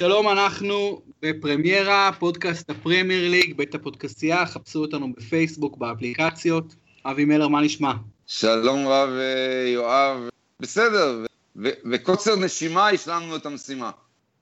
שלום, 0.00 0.28
אנחנו 0.28 1.02
בפרמיירה, 1.22 2.10
פודקאסט 2.18 2.70
הפרמייר 2.70 3.30
ליג, 3.30 3.56
בית 3.56 3.74
הפודקסייה, 3.74 4.46
חפשו 4.46 4.78
אותנו 4.78 5.12
בפייסבוק, 5.12 5.76
באפליקציות. 5.76 6.64
אבי 7.04 7.24
מלר, 7.24 7.48
מה 7.48 7.60
נשמע? 7.60 7.92
שלום 8.26 8.88
רב 8.88 9.08
אה, 9.08 9.68
יואב, 9.68 10.28
בסדר, 10.60 11.24
וקוצר 11.90 12.36
נשימה 12.36 12.88
השלמנו 12.88 13.36
את 13.36 13.46
המשימה. 13.46 13.90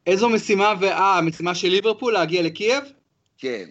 איזו 0.06 0.29
משימה, 0.29 0.74
ואה, 0.80 1.19
המשימה 1.19 1.55
של 1.55 1.69
ליברפול 1.69 2.12
להגיע 2.12 2.42
לקייב? 2.42 2.84
כן, 3.38 3.64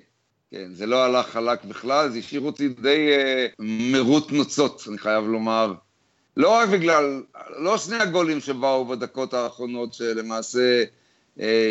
כן, 0.51 0.73
זה 0.73 0.85
לא 0.85 1.03
הלך 1.03 1.27
חלק 1.27 1.65
בכלל, 1.65 2.09
זה 2.09 2.17
השאיר 2.19 2.41
אותי 2.41 2.69
די 2.69 3.09
אה, 3.11 3.47
מרוט 3.59 4.31
נוצות, 4.31 4.83
אני 4.89 4.97
חייב 4.97 5.25
לומר. 5.27 5.73
לא 6.37 6.49
רק 6.49 6.69
בגלל, 6.69 7.23
לא 7.57 7.77
שני 7.77 7.95
הגולים 7.95 8.39
שבאו 8.39 8.85
בדקות 8.85 9.33
האחרונות, 9.33 9.93
שלמעשה 9.93 10.83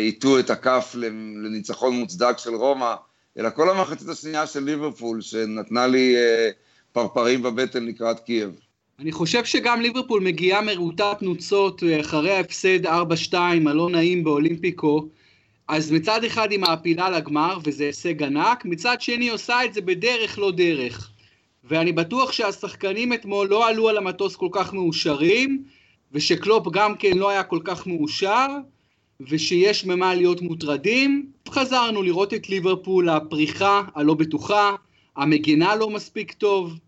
הטו 0.07 0.39
את 0.39 0.49
הכף 0.49 0.95
לניצחון 1.43 1.95
מוצדק 1.95 2.37
של 2.37 2.55
רומא, 2.55 2.95
אלא 3.37 3.49
כל 3.49 3.69
המחצית 3.69 4.09
השנייה 4.09 4.47
של 4.47 4.63
ליברפול, 4.63 5.21
שנתנה 5.21 5.87
לי 5.87 6.15
אה, 6.15 6.49
פרפרים 6.91 7.43
בבטן 7.43 7.85
לקראת 7.85 8.19
קייב. 8.19 8.49
אני 8.99 9.11
חושב 9.11 9.45
שגם 9.45 9.81
ליברפול 9.81 10.23
מגיעה 10.23 10.61
מרוטת 10.61 11.17
נוצות 11.21 11.83
אה, 11.83 11.99
אחרי 11.99 12.31
ההפסד 12.31 12.85
4-2 12.85 12.89
הלא 13.67 13.89
נעים 13.89 14.23
באולימפיקו, 14.23 15.07
אז 15.67 15.91
מצד 15.91 16.23
אחד 16.23 16.51
היא 16.51 16.59
מעפילה 16.59 17.09
לגמר, 17.09 17.57
וזה 17.63 17.83
הישג 17.83 18.23
ענק, 18.23 18.65
מצד 18.65 19.01
שני 19.01 19.25
היא 19.25 19.31
עושה 19.31 19.65
את 19.65 19.73
זה 19.73 19.81
בדרך 19.81 20.39
לא 20.39 20.51
דרך. 20.51 21.11
ואני 21.63 21.91
בטוח 21.91 22.31
שהשחקנים 22.31 23.13
אתמול 23.13 23.47
לא 23.47 23.67
עלו 23.67 23.89
על 23.89 23.97
המטוס 23.97 24.35
כל 24.35 24.49
כך 24.51 24.73
מאושרים, 24.73 25.63
ושקלופ 26.11 26.67
גם 26.71 26.95
כן 26.95 27.17
לא 27.17 27.29
היה 27.29 27.43
כל 27.43 27.59
כך 27.63 27.87
מאושר, 27.87 28.47
ושיש 29.21 29.85
ממה 29.85 30.15
להיות 30.15 30.41
מוטרדים. 30.41 31.31
חזרנו 31.49 32.03
לראות 32.03 32.33
את 32.33 32.49
ליברפול, 32.49 33.09
הפריחה 33.09 33.81
הלא 33.95 34.13
בטוחה, 34.13 34.75
המגינה 35.15 35.75
לא 35.75 35.89
מספיק 35.89 36.33
טוב, 36.33 36.79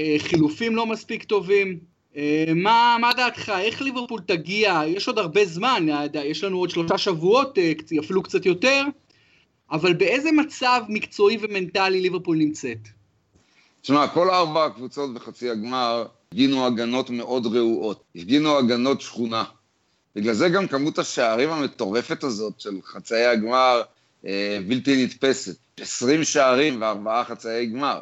אה, 0.00 0.16
חילופים 0.18 0.76
לא 0.76 0.86
מספיק 0.86 1.24
טובים. 1.24 1.78
אה, 2.16 2.44
מה, 2.54 2.96
מה 3.00 3.12
דעתך? 3.12 3.52
איך 3.60 3.82
ליברפול 3.82 4.20
תגיע? 4.20 4.82
יש 4.86 5.08
עוד 5.08 5.18
הרבה 5.18 5.44
זמן, 5.44 5.86
יש 6.24 6.44
לנו 6.44 6.58
עוד 6.58 6.70
שלושה 6.70 6.98
שבועות, 6.98 7.58
אה, 7.58 7.72
אפילו 8.00 8.22
קצת 8.22 8.46
יותר, 8.46 8.82
אבל 9.70 9.92
באיזה 9.92 10.32
מצב 10.32 10.82
מקצועי 10.88 11.38
ומנטלי 11.40 12.00
ליברפול 12.00 12.36
נמצאת? 12.36 12.78
תשמע, 13.82 14.08
כל 14.08 14.30
ארבע 14.30 14.64
הקבוצות 14.64 15.14
בחצי 15.14 15.50
הגמר 15.50 16.04
הפגינו 16.28 16.66
הגנות 16.66 17.10
מאוד 17.10 17.46
רעועות, 17.46 18.04
הפגינו 18.16 18.58
הגנות 18.58 19.00
שכונה. 19.00 19.44
בגלל 20.16 20.34
זה 20.34 20.48
גם 20.48 20.68
כמות 20.68 20.98
השערים 20.98 21.50
המטורפת 21.50 22.24
הזאת 22.24 22.60
של 22.60 22.80
חצאי 22.84 23.26
הגמר 23.26 23.82
אה, 24.26 24.58
בלתי 24.68 25.04
נתפסת. 25.04 25.56
20 25.80 26.24
שערים 26.24 26.82
וארבעה 26.82 27.24
חצאי 27.24 27.66
גמר. 27.66 28.00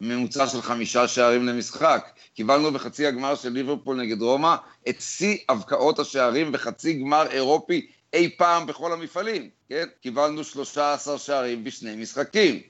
ממוצע 0.00 0.46
של 0.46 0.62
חמישה 0.62 1.08
שערים 1.08 1.46
למשחק. 1.46 2.10
קיבלנו 2.34 2.72
בחצי 2.72 3.06
הגמר 3.06 3.34
של 3.34 3.48
ליברפול 3.48 3.96
נגד 3.96 4.22
רומא 4.22 4.54
את 4.88 5.00
שיא 5.00 5.36
הבקעות 5.48 5.98
השערים 5.98 6.52
בחצי 6.52 6.92
גמר 6.92 7.26
אירופי 7.30 7.86
אי 8.12 8.30
פעם 8.36 8.66
בכל 8.66 8.92
המפעלים, 8.92 9.48
כן? 9.68 9.84
קיבלנו 10.00 10.44
13 10.44 11.18
שערים 11.18 11.64
בשני 11.64 11.96
משחקים. 11.96 12.60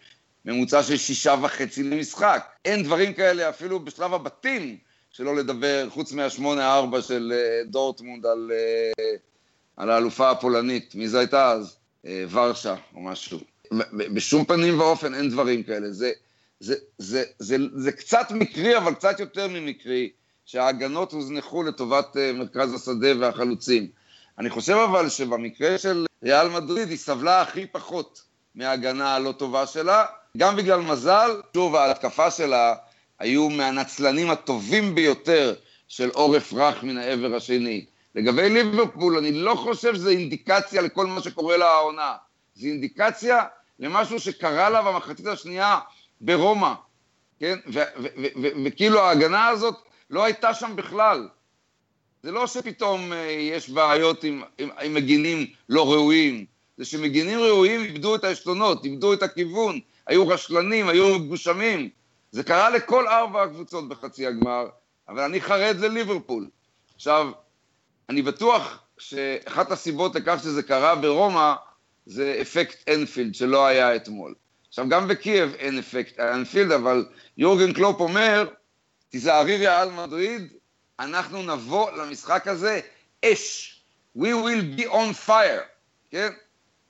ממוצע 0.45 0.83
של 0.83 0.97
שישה 0.97 1.35
וחצי 1.43 1.83
למשחק. 1.83 2.47
אין 2.65 2.83
דברים 2.83 3.13
כאלה 3.13 3.49
אפילו 3.49 3.81
בשלב 3.81 4.15
הבתים, 4.15 4.77
שלא 5.13 5.37
לדבר, 5.37 5.89
חוץ 5.91 6.13
מהשמונה 6.13 6.75
ארבע 6.75 7.03
של 7.03 7.33
אה, 7.35 7.65
דורטמונד 7.65 8.27
על, 8.27 8.53
אה, 8.55 9.05
על 9.77 9.91
האלופה 9.91 10.31
הפולנית. 10.31 10.95
מי 10.95 11.09
זה 11.09 11.19
הייתה 11.19 11.53
אז? 11.53 11.77
אה, 12.07 12.25
ורשה 12.31 12.75
או 12.95 13.01
משהו. 13.01 13.39
בשום 14.15 14.45
פנים 14.45 14.81
ואופן 14.81 15.15
אין 15.15 15.31
דברים 15.31 15.63
כאלה. 15.63 15.93
זה, 15.93 16.13
זה, 16.61 16.75
זה, 16.99 17.23
זה, 17.39 17.57
זה, 17.59 17.67
זה 17.75 17.93
קצת 17.93 18.27
מקרי, 18.31 18.77
אבל 18.77 18.95
קצת 18.95 19.21
יותר 19.21 19.49
ממקרי, 19.49 20.11
שההגנות 20.47 21.13
הוזנחו 21.13 21.63
לטובת 21.63 22.17
מרכז 22.35 22.75
השדה 22.75 23.09
והחלוצים. 23.21 23.89
אני 24.39 24.51
חושב 24.51 24.73
אבל 24.73 25.09
שבמקרה 25.09 25.79
של 25.79 26.07
ריאל 26.25 26.49
מדריד 26.49 26.89
היא 26.89 26.99
סבלה 26.99 27.41
הכי 27.41 27.67
פחות 27.67 28.23
מההגנה 28.55 29.15
הלא 29.15 29.33
טובה 29.33 29.67
שלה, 29.67 30.05
גם 30.37 30.57
בגלל 30.57 30.81
מזל, 30.81 31.31
שוב, 31.55 31.77
ההתקפה 31.77 32.31
שלה 32.31 32.75
היו 33.21 33.51
מהנצלנים 33.51 34.31
הטובים 34.31 34.95
ביותר 34.95 35.55
של 35.89 36.11
עורף 36.13 36.53
רך 36.53 36.83
מן 36.83 36.99
העבר 36.99 37.37
השני. 37.37 37.85
לגבי 38.15 38.51
ליברפול, 38.51 39.19
אני 39.19 39.33
לא 39.33 39.55
חושב 39.55 39.95
שזו 39.95 40.11
אינדיקציה 40.11 40.83
לכל 40.83 41.07
מה 41.07 41.23
שקורה 41.23 41.57
לה 41.57 41.71
העונה. 41.71 42.15
זו 42.55 42.67
אינדיקציה 42.67 43.45
למשהו 43.79 44.21
שקרה 44.21 44.71
לה 44.71 44.83
במחצית 44.83 45.27
השנייה 45.27 45.79
ברומא, 46.21 46.73
כן? 47.41 47.59
וכאילו 48.65 49.01
ההגנה 49.01 49.49
הזאת 49.49 49.75
לא 50.11 50.25
הייתה 50.25 50.55
שם 50.55 50.77
בכלל. 50.77 51.29
זה 52.23 52.33
לא 52.33 52.47
שפתאום 52.47 53.13
אה, 53.13 53.19
יש 53.29 53.71
בעיות 53.71 54.25
עם, 54.25 54.43
עם, 54.59 54.69
עם 54.81 54.95
מגינים 54.95 55.47
לא 55.69 55.93
ראויים, 55.93 56.45
זה 56.77 56.85
שמגינים 56.85 57.39
ראויים 57.39 57.85
איבדו 57.85 58.15
את 58.15 58.25
העשתונות, 58.25 58.85
איבדו 58.85 59.13
את 59.13 59.23
הכיוון, 59.23 59.81
היו 60.07 60.29
רשלנים, 60.29 60.89
היו 60.89 61.19
מגושמים. 61.19 61.89
זה 62.33 62.43
קרה 62.43 62.71
לכל 62.71 63.09
ארבע 63.09 63.43
הקבוצות 63.43 63.89
בחצי 63.89 64.27
הגמר, 64.27 64.69
אבל 65.09 65.23
אני 65.23 65.41
חרד 65.41 65.77
לליברפול. 65.77 66.49
עכשיו, 66.95 67.31
אני 68.09 68.23
בטוח 68.23 68.83
שאחת 68.99 69.71
הסיבות 69.71 70.15
לכך 70.15 70.39
שזה 70.43 70.63
קרה 70.63 70.95
ברומא 70.95 71.55
זה 72.07 72.39
אפקט 72.43 72.89
אנפילד 72.89 73.35
שלא 73.35 73.67
היה 73.67 73.97
אתמול. 73.97 74.35
עכשיו, 74.69 74.89
גם 74.89 75.09
בקייב 75.09 75.55
אין 75.55 75.79
אפקט 75.79 76.21
אנפילד, 76.21 76.73
אבל 76.73 77.07
יורגן 77.37 77.73
קלופ 77.73 78.01
אומר, 78.01 78.49
תיזהרי 79.09 79.57
ריאל 79.57 79.91
מדריד, 79.91 80.53
אנחנו 81.01 81.43
נבוא 81.43 81.91
למשחק 81.91 82.49
הזה 82.49 82.81
אש. 83.25 83.77
We 84.19 84.21
will 84.21 84.81
be 84.81 84.85
on 84.85 85.27
fire, 85.29 85.63
כן? 86.11 86.29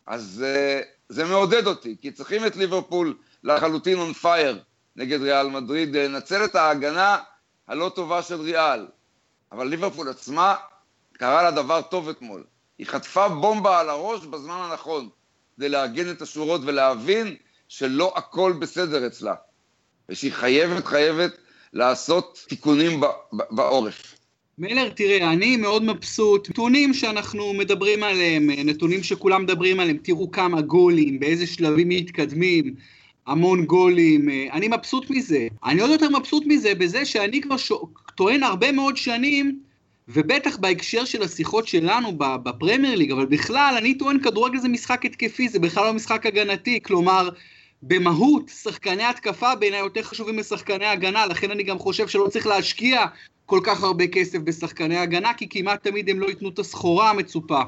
אז 0.07 0.45
אה, 0.45 0.85
זה 1.09 1.25
מעודד 1.25 1.67
אותי, 1.67 1.97
כי 2.01 2.11
צריכים 2.11 2.47
את 2.47 2.57
ליברפול 2.57 3.19
לחלוטין 3.45 3.99
on 3.99 4.13
fire 4.13 4.63
נגד 4.97 5.23
ריאל 5.23 5.49
מדריד, 5.49 5.97
לנצל 5.97 6.45
את 6.45 6.55
ההגנה 6.55 7.19
הלא 7.69 7.93
טובה 7.95 8.23
של 8.23 8.41
ריאל. 8.41 8.87
אבל 9.53 9.69
ליברפול 9.69 10.09
עצמה, 10.09 10.55
קרה 11.13 11.43
לה 11.43 11.51
דבר 11.51 11.83
טוב 11.83 12.09
אתמול. 12.09 12.45
היא 12.79 12.87
חטפה 12.87 13.29
בומבה 13.29 13.81
על 13.81 13.89
הראש 13.89 14.27
בזמן 14.27 14.69
הנכון, 14.71 15.09
כדי 15.57 15.69
לארגן 15.69 16.11
את 16.11 16.23
השורות 16.23 16.61
ולהבין 16.65 17.37
שלא 17.69 18.13
הכל 18.17 18.53
בסדר 18.59 19.07
אצלה, 19.07 19.35
ושהיא 20.09 20.33
חייבת, 20.33 20.87
חייבת 20.87 21.33
לעשות 21.73 22.45
תיקונים 22.49 23.01
בעורף. 23.51 24.15
מלר, 24.59 24.89
תראה, 24.89 25.33
אני 25.33 25.57
מאוד 25.57 25.83
מבסוט. 25.83 26.51
נתונים 26.51 26.95
שאנחנו 26.95 27.53
מדברים 27.53 28.03
עליהם, 28.03 28.51
נתונים 28.51 29.03
שכולם 29.03 29.43
מדברים 29.43 29.81
עליהם, 29.81 29.99
תראו 30.03 30.31
כמה 30.31 30.61
גולים, 30.61 31.21
באיזה 31.21 31.47
שלבים 31.47 31.89
מתקדמים, 31.89 32.75
המון 33.31 33.65
גולים, 33.65 34.29
אני 34.53 34.69
מבסוט 34.69 35.11
מזה. 35.11 35.49
אני 35.65 35.81
עוד 35.81 35.91
יותר 35.91 36.09
מבסוט 36.09 36.43
מזה 36.47 36.75
בזה 36.75 37.05
שאני 37.05 37.41
כבר 37.41 37.57
ש... 37.57 37.73
טוען 38.15 38.43
הרבה 38.43 38.73
מאוד 38.73 38.97
שנים, 38.97 39.61
ובטח 40.09 40.57
בהקשר 40.57 41.05
של 41.05 41.23
השיחות 41.23 41.69
שלנו 41.69 42.19
בפרמייר 42.19 42.95
ליג, 42.95 43.13
אבל 43.13 43.27
בכלל, 43.27 43.75
אני 43.79 43.95
טוען 43.95 44.21
כדורגל 44.21 44.59
זה 44.59 44.69
משחק 44.69 45.05
התקפי, 45.05 45.49
זה 45.49 45.59
בכלל 45.59 45.85
לא 45.85 45.93
משחק 45.93 46.27
הגנתי, 46.27 46.81
כלומר, 46.83 47.29
במהות, 47.83 48.51
שחקני 48.63 49.05
התקפה 49.05 49.55
בעיניי 49.55 49.81
יותר 49.81 50.03
חשובים 50.03 50.39
משחקני 50.39 50.87
הגנה, 50.87 51.27
לכן 51.27 51.51
אני 51.51 51.63
גם 51.63 51.79
חושב 51.79 52.09
שלא 52.09 52.27
צריך 52.31 52.47
להשקיע 52.47 53.05
כל 53.47 53.61
כך 53.63 53.83
הרבה 53.83 54.07
כסף 54.07 54.39
בשחקני 54.39 54.97
הגנה, 54.97 55.35
כי 55.35 55.49
כמעט 55.49 55.89
תמיד 55.89 56.11
הם 56.11 56.21
לא 56.21 56.27
ייתנו 56.27 56.49
את 56.49 56.59
הסחורה 56.59 57.11
המצופה. 57.11 57.63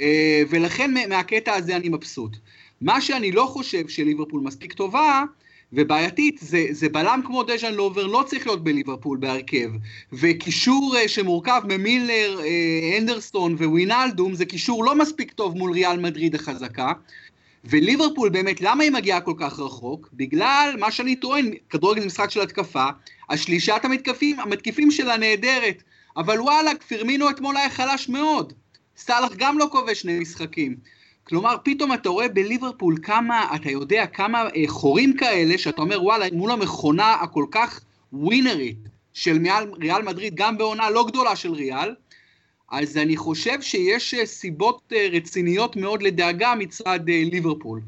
אה, 0.00 0.42
ולכן 0.50 0.94
מהקטע 1.08 1.54
הזה 1.54 1.76
אני 1.76 1.88
מבסוט. 1.88 2.36
מה 2.80 3.00
שאני 3.00 3.32
לא 3.32 3.46
חושב 3.46 3.88
שליברפול 3.88 4.40
מספיק 4.40 4.72
טובה, 4.72 5.24
ובעייתית, 5.72 6.38
זה, 6.42 6.66
זה 6.70 6.88
בלם 6.88 7.20
כמו 7.24 7.42
דז'אן 7.42 7.74
לובר 7.74 8.06
לא 8.06 8.24
צריך 8.26 8.46
להיות 8.46 8.64
בליברפול 8.64 9.18
בהרכב. 9.18 9.70
וקישור 10.12 10.96
uh, 10.96 11.08
שמורכב 11.08 11.62
ממילר, 11.64 12.40
uh, 12.40 12.98
אנדרסטון 12.98 13.54
ווינלדום, 13.54 14.34
זה 14.34 14.44
קישור 14.44 14.84
לא 14.84 14.94
מספיק 14.94 15.32
טוב 15.32 15.56
מול 15.56 15.72
ריאל 15.72 15.98
מדריד 15.98 16.34
החזקה. 16.34 16.92
וליברפול 17.64 18.28
באמת, 18.28 18.60
למה 18.60 18.82
היא 18.82 18.92
מגיעה 18.92 19.20
כל 19.20 19.34
כך 19.36 19.58
רחוק? 19.58 20.08
בגלל 20.12 20.74
מה 20.78 20.90
שאני 20.90 21.16
טוען, 21.16 21.50
כדורגל 21.70 22.04
משחק 22.06 22.30
של 22.30 22.40
התקפה, 22.40 22.86
השלישת 23.30 23.80
המתקפים, 23.82 24.40
המתקיפים 24.40 24.90
שלה 24.90 25.16
נהדרת, 25.16 25.82
אבל 26.16 26.40
וואלה, 26.40 26.70
פרמינו 26.88 27.30
אתמול 27.30 27.56
היה 27.56 27.70
חלש 27.70 28.08
מאוד. 28.08 28.52
סאלח 28.96 29.32
גם 29.36 29.58
לא 29.58 29.68
כובש 29.72 30.00
שני 30.00 30.18
משחקים. 30.18 30.76
כלומר, 31.30 31.56
פתאום 31.64 31.94
אתה 31.94 32.08
רואה 32.08 32.28
בליברפול 32.28 32.96
כמה, 33.02 33.54
אתה 33.54 33.70
יודע, 33.70 34.06
כמה 34.06 34.42
אה, 34.56 34.62
חורים 34.66 35.16
כאלה, 35.16 35.58
שאתה 35.58 35.82
אומר, 35.82 36.02
וואלה, 36.02 36.26
מול 36.32 36.50
המכונה 36.50 37.14
הכל 37.14 37.44
כך 37.50 37.80
ווינרית 38.12 38.78
של 39.12 39.38
מעל 39.38 39.72
ריאל 39.80 40.02
מדריד, 40.02 40.34
גם 40.34 40.58
בעונה 40.58 40.90
לא 40.90 41.06
גדולה 41.06 41.36
של 41.36 41.52
ריאל, 41.52 41.94
אז 42.70 42.96
אני 42.96 43.16
חושב 43.16 43.60
שיש 43.60 44.14
סיבות 44.24 44.92
רציניות 45.12 45.76
מאוד 45.76 46.02
לדאגה 46.02 46.54
מצד 46.54 47.00
ליברפול. 47.06 47.80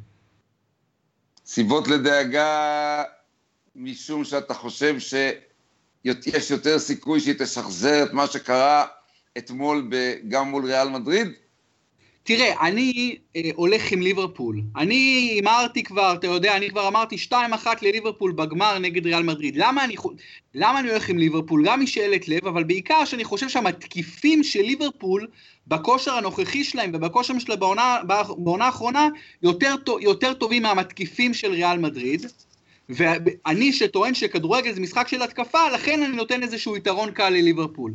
סיבות 1.47 1.89
לדאגה 1.89 3.03
משום 3.77 4.25
שאתה 4.25 4.55
חושב 4.55 4.99
שיש 4.99 6.51
יותר 6.51 6.79
סיכוי 6.79 7.21
שהיא 7.21 7.35
תשחזר 7.39 8.03
את 8.03 8.13
מה 8.13 8.27
שקרה 8.27 8.87
אתמול 9.39 9.91
גם 10.29 10.49
מול 10.51 10.65
ריאל 10.65 10.89
מדריד? 10.89 11.29
תראה, 12.25 12.67
אני 12.67 13.17
אה, 13.37 13.51
הולך 13.55 13.93
עם 13.93 14.03
ליברפול. 14.03 14.61
אני 14.77 15.31
הימרתי 15.35 15.83
כבר, 15.83 16.15
אתה 16.15 16.27
יודע, 16.27 16.57
אני 16.57 16.71
כבר 16.71 16.89
אמרתי 16.89 17.17
2-1 17.31 17.35
לליברפול 17.83 18.33
בגמר 18.33 18.79
נגד 18.79 19.07
ריאל 19.07 19.23
מדריד. 19.23 19.57
למה 19.57 19.85
אני, 19.85 19.97
למה 20.55 20.81
אני 20.81 20.91
הולך 20.91 21.09
עם 21.09 21.19
ליברפול? 21.19 21.65
גם 21.67 21.81
משאלת 21.81 22.29
לב, 22.29 22.47
אבל 22.47 22.65
בעיקר 22.65 23.05
שאני 23.05 23.25
חושב 23.25 23.49
שהמתקיפים 23.49 24.43
של 24.43 24.63
ליברפול, 24.63 25.27
בכושר 25.67 26.13
הנוכחי 26.13 26.65
שלהם 26.65 26.91
ובכושר 26.95 27.39
שלה 27.39 27.57
בעונה, 27.57 27.99
בעונה 28.39 28.65
האחרונה, 28.65 29.09
יותר, 29.43 29.75
יותר 30.01 30.35
טובים 30.35 30.63
מהמתקיפים 30.63 31.35
של 31.35 31.53
ריאל 31.53 31.79
מדריד. 31.79 32.27
ואני 32.89 33.73
שטוען 33.73 34.15
שכדורגל 34.15 34.73
זה 34.73 34.81
משחק 34.81 35.09
של 35.09 35.23
התקפה, 35.23 35.69
לכן 35.75 36.03
אני 36.03 36.17
נותן 36.17 36.43
איזשהו 36.43 36.77
יתרון 36.77 37.11
קל 37.11 37.31
לליברפול. 37.31 37.93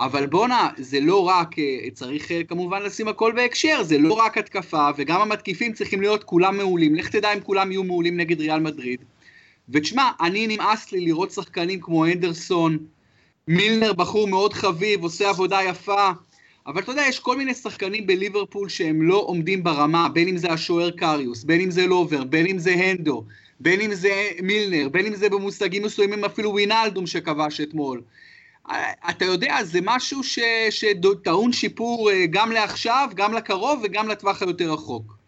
אבל 0.00 0.26
בואנה, 0.26 0.68
זה 0.76 1.00
לא 1.00 1.28
רק, 1.28 1.58
אה, 1.58 1.90
צריך 1.92 2.32
אה, 2.32 2.44
כמובן 2.44 2.82
לשים 2.82 3.08
הכל 3.08 3.32
בהקשר, 3.36 3.82
זה 3.82 3.98
לא 3.98 4.12
רק 4.12 4.38
התקפה, 4.38 4.88
וגם 4.96 5.20
המתקיפים 5.20 5.72
צריכים 5.72 6.00
להיות 6.00 6.24
כולם 6.24 6.56
מעולים. 6.56 6.94
לך 6.94 7.08
תדע 7.08 7.32
אם 7.32 7.40
כולם 7.40 7.72
יהיו 7.72 7.84
מעולים 7.84 8.16
נגד 8.16 8.40
ריאל 8.40 8.60
מדריד. 8.60 9.00
ותשמע, 9.68 10.10
אני 10.20 10.46
נמאס 10.46 10.92
לי 10.92 11.00
לראות 11.00 11.30
שחקנים 11.30 11.80
כמו 11.80 12.06
אנדרסון, 12.06 12.78
מילנר 13.48 13.92
בחור 13.92 14.28
מאוד 14.28 14.52
חביב, 14.52 15.02
עושה 15.02 15.28
עבודה 15.28 15.58
יפה, 15.62 16.10
אבל 16.66 16.82
אתה 16.82 16.92
יודע, 16.92 17.02
יש 17.08 17.18
כל 17.18 17.36
מיני 17.36 17.54
שחקנים 17.54 18.06
בליברפול 18.06 18.68
שהם 18.68 19.02
לא 19.02 19.24
עומדים 19.26 19.62
ברמה, 19.62 20.08
בין 20.08 20.28
אם 20.28 20.36
זה 20.36 20.48
השוער 20.48 20.90
קריוס, 20.90 21.44
בין 21.44 21.60
אם 21.60 21.70
זה 21.70 21.86
לובר, 21.86 22.24
בין 22.24 22.46
אם 22.46 22.58
זה 22.58 22.70
הנדו, 22.70 23.24
בין 23.60 23.80
אם 23.80 23.94
זה 23.94 24.30
מילנר, 24.42 24.88
בין 24.88 25.06
אם 25.06 25.14
זה 25.14 25.28
במושגים 25.28 25.82
מסוימים 25.82 26.24
אפילו 26.24 26.54
וינאלדום 26.54 27.06
שכבש 27.06 27.60
אתמול. 27.60 28.00
אתה 29.10 29.24
יודע, 29.24 29.64
זה 29.64 29.78
משהו 29.82 30.20
שטעון 30.70 31.52
שיפור 31.52 32.10
אה, 32.10 32.26
גם 32.30 32.52
לעכשיו, 32.52 33.08
גם 33.14 33.34
לקרוב 33.34 33.80
וגם 33.84 34.08
לטווח 34.08 34.42
היותר 34.42 34.72
רחוק. 34.72 35.18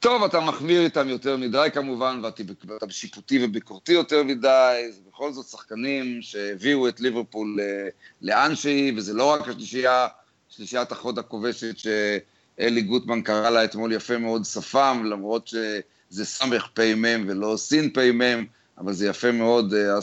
טוב, 0.00 0.24
אתה 0.24 0.40
מחמיר 0.40 0.84
איתם 0.84 1.08
יותר 1.08 1.36
מדי 1.36 1.68
כמובן, 1.74 2.20
ואתה 2.22 2.42
שיפוטי 2.88 3.44
וביקורתי 3.44 3.92
יותר 3.92 4.22
מדי, 4.22 4.88
זה 4.90 5.00
בכל 5.10 5.32
זאת 5.32 5.46
שחקנים 5.46 6.22
שהביאו 6.22 6.88
את 6.88 7.00
ליברפול 7.00 7.58
אה, 7.60 7.88
לאן 8.22 8.54
שהיא, 8.54 8.92
וזה 8.96 9.14
לא 9.14 9.24
רק 9.24 9.48
השלישייה, 9.48 10.06
שלישיית 10.48 10.92
החוד 10.92 11.18
הכובשת 11.18 11.74
שאלי 11.78 12.82
גוטמן 12.82 13.22
קרא 13.22 13.50
לה 13.50 13.64
אתמול 13.64 13.92
יפה 13.92 14.18
מאוד 14.18 14.44
שפם, 14.44 15.02
למרות 15.04 15.48
שזה 15.48 16.24
סמך 16.24 16.68
פ"מ 16.74 17.24
ולא 17.28 17.54
סין 17.56 17.90
פ"מ, 17.90 18.44
אבל 18.82 18.92
זה 18.92 19.06
יפה 19.06 19.32
מאוד, 19.32 19.74
אה, 19.74 19.98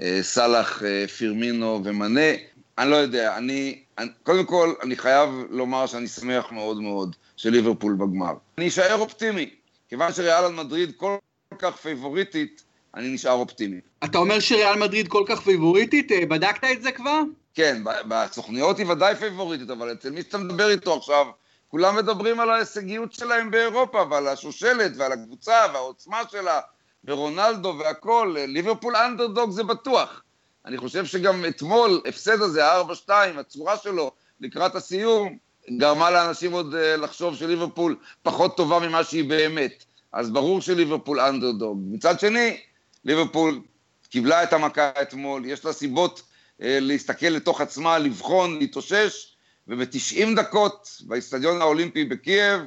אה, 0.00 0.18
סאלח, 0.22 0.82
אה, 0.82 1.08
פירמינו 1.08 1.80
ומנה. 1.84 2.30
אני 2.78 2.90
לא 2.90 2.96
יודע, 2.96 3.36
אני, 3.36 3.78
אני, 3.98 4.08
קודם 4.22 4.44
כל, 4.44 4.74
אני 4.82 4.96
חייב 4.96 5.30
לומר 5.50 5.86
שאני 5.86 6.08
שמח 6.08 6.52
מאוד 6.52 6.80
מאוד 6.80 7.16
של 7.36 7.50
ליברפול 7.50 7.94
בגמר. 7.94 8.34
אני 8.58 8.68
אשאר 8.68 8.94
אופטימי, 8.94 9.50
כיוון 9.88 10.12
שריאל 10.12 10.48
מדריד 10.52 10.92
כל 10.96 11.16
כך 11.58 11.76
פייבוריטית, 11.76 12.62
אני 12.94 13.08
נשאר 13.14 13.32
אופטימי. 13.32 13.80
אתה 14.04 14.18
אומר 14.18 14.40
שריאל 14.40 14.78
מדריד 14.78 15.08
כל 15.08 15.24
כך 15.26 15.40
פייבוריטית? 15.40 16.12
בדקת 16.28 16.64
את 16.72 16.82
זה 16.82 16.92
כבר? 16.92 17.20
כן, 17.54 17.82
בסוכניות 18.08 18.78
היא 18.78 18.86
ודאי 18.86 19.14
פייבוריטית, 19.14 19.70
אבל 19.70 19.92
אצל 19.92 20.10
מי 20.10 20.22
שאתה 20.22 20.38
מדבר 20.38 20.70
איתו 20.70 20.96
עכשיו, 20.96 21.26
כולם 21.68 21.96
מדברים 21.96 22.40
על 22.40 22.50
ההישגיות 22.50 23.12
שלהם 23.12 23.50
באירופה, 23.50 24.04
ועל 24.10 24.28
השושלת, 24.28 24.92
ועל 24.96 25.12
הקבוצה, 25.12 25.56
והעוצמה 25.72 26.22
שלה, 26.30 26.60
ורונלדו 27.04 27.76
והכל, 27.78 28.36
ליברפול 28.48 28.96
אנדרדוג 28.96 29.50
זה 29.50 29.64
בטוח. 29.64 30.22
אני 30.66 30.76
חושב 30.76 31.04
שגם 31.04 31.44
אתמול, 31.48 32.00
הפסד 32.06 32.42
הזה, 32.42 32.66
ה-4-2, 32.66 33.10
הצורה 33.10 33.76
שלו 33.76 34.12
לקראת 34.40 34.74
הסיום, 34.74 35.38
גרמה 35.70 36.10
לאנשים 36.10 36.52
עוד 36.52 36.74
uh, 36.74 36.76
לחשוב 37.00 37.36
שליברפול 37.36 37.96
פחות 38.22 38.56
טובה 38.56 38.78
ממה 38.88 39.04
שהיא 39.04 39.28
באמת. 39.28 39.84
אז 40.12 40.30
ברור 40.30 40.60
שליברפול 40.60 41.20
אנדרדוג. 41.20 41.82
מצד 41.90 42.20
שני, 42.20 42.60
ליברפול 43.04 43.60
קיבלה 44.08 44.42
את 44.42 44.52
המכה 44.52 44.90
אתמול, 45.02 45.44
יש 45.44 45.64
לה 45.64 45.72
סיבות 45.72 46.18
uh, 46.18 46.24
להסתכל 46.60 47.26
לתוך 47.26 47.60
עצמה, 47.60 47.98
לבחון, 47.98 48.58
להתאושש, 48.58 49.36
וב-90 49.68 50.36
דקות 50.36 51.02
באיצטדיון 51.06 51.60
האולימפי 51.60 52.04
בקייב, 52.04 52.60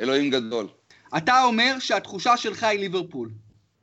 אלוהים 0.00 0.30
גדול. 0.30 0.68
אתה 1.16 1.44
אומר 1.44 1.76
שהתחושה 1.78 2.36
שלך 2.36 2.64
היא 2.64 2.78
ליברפול. 2.78 3.30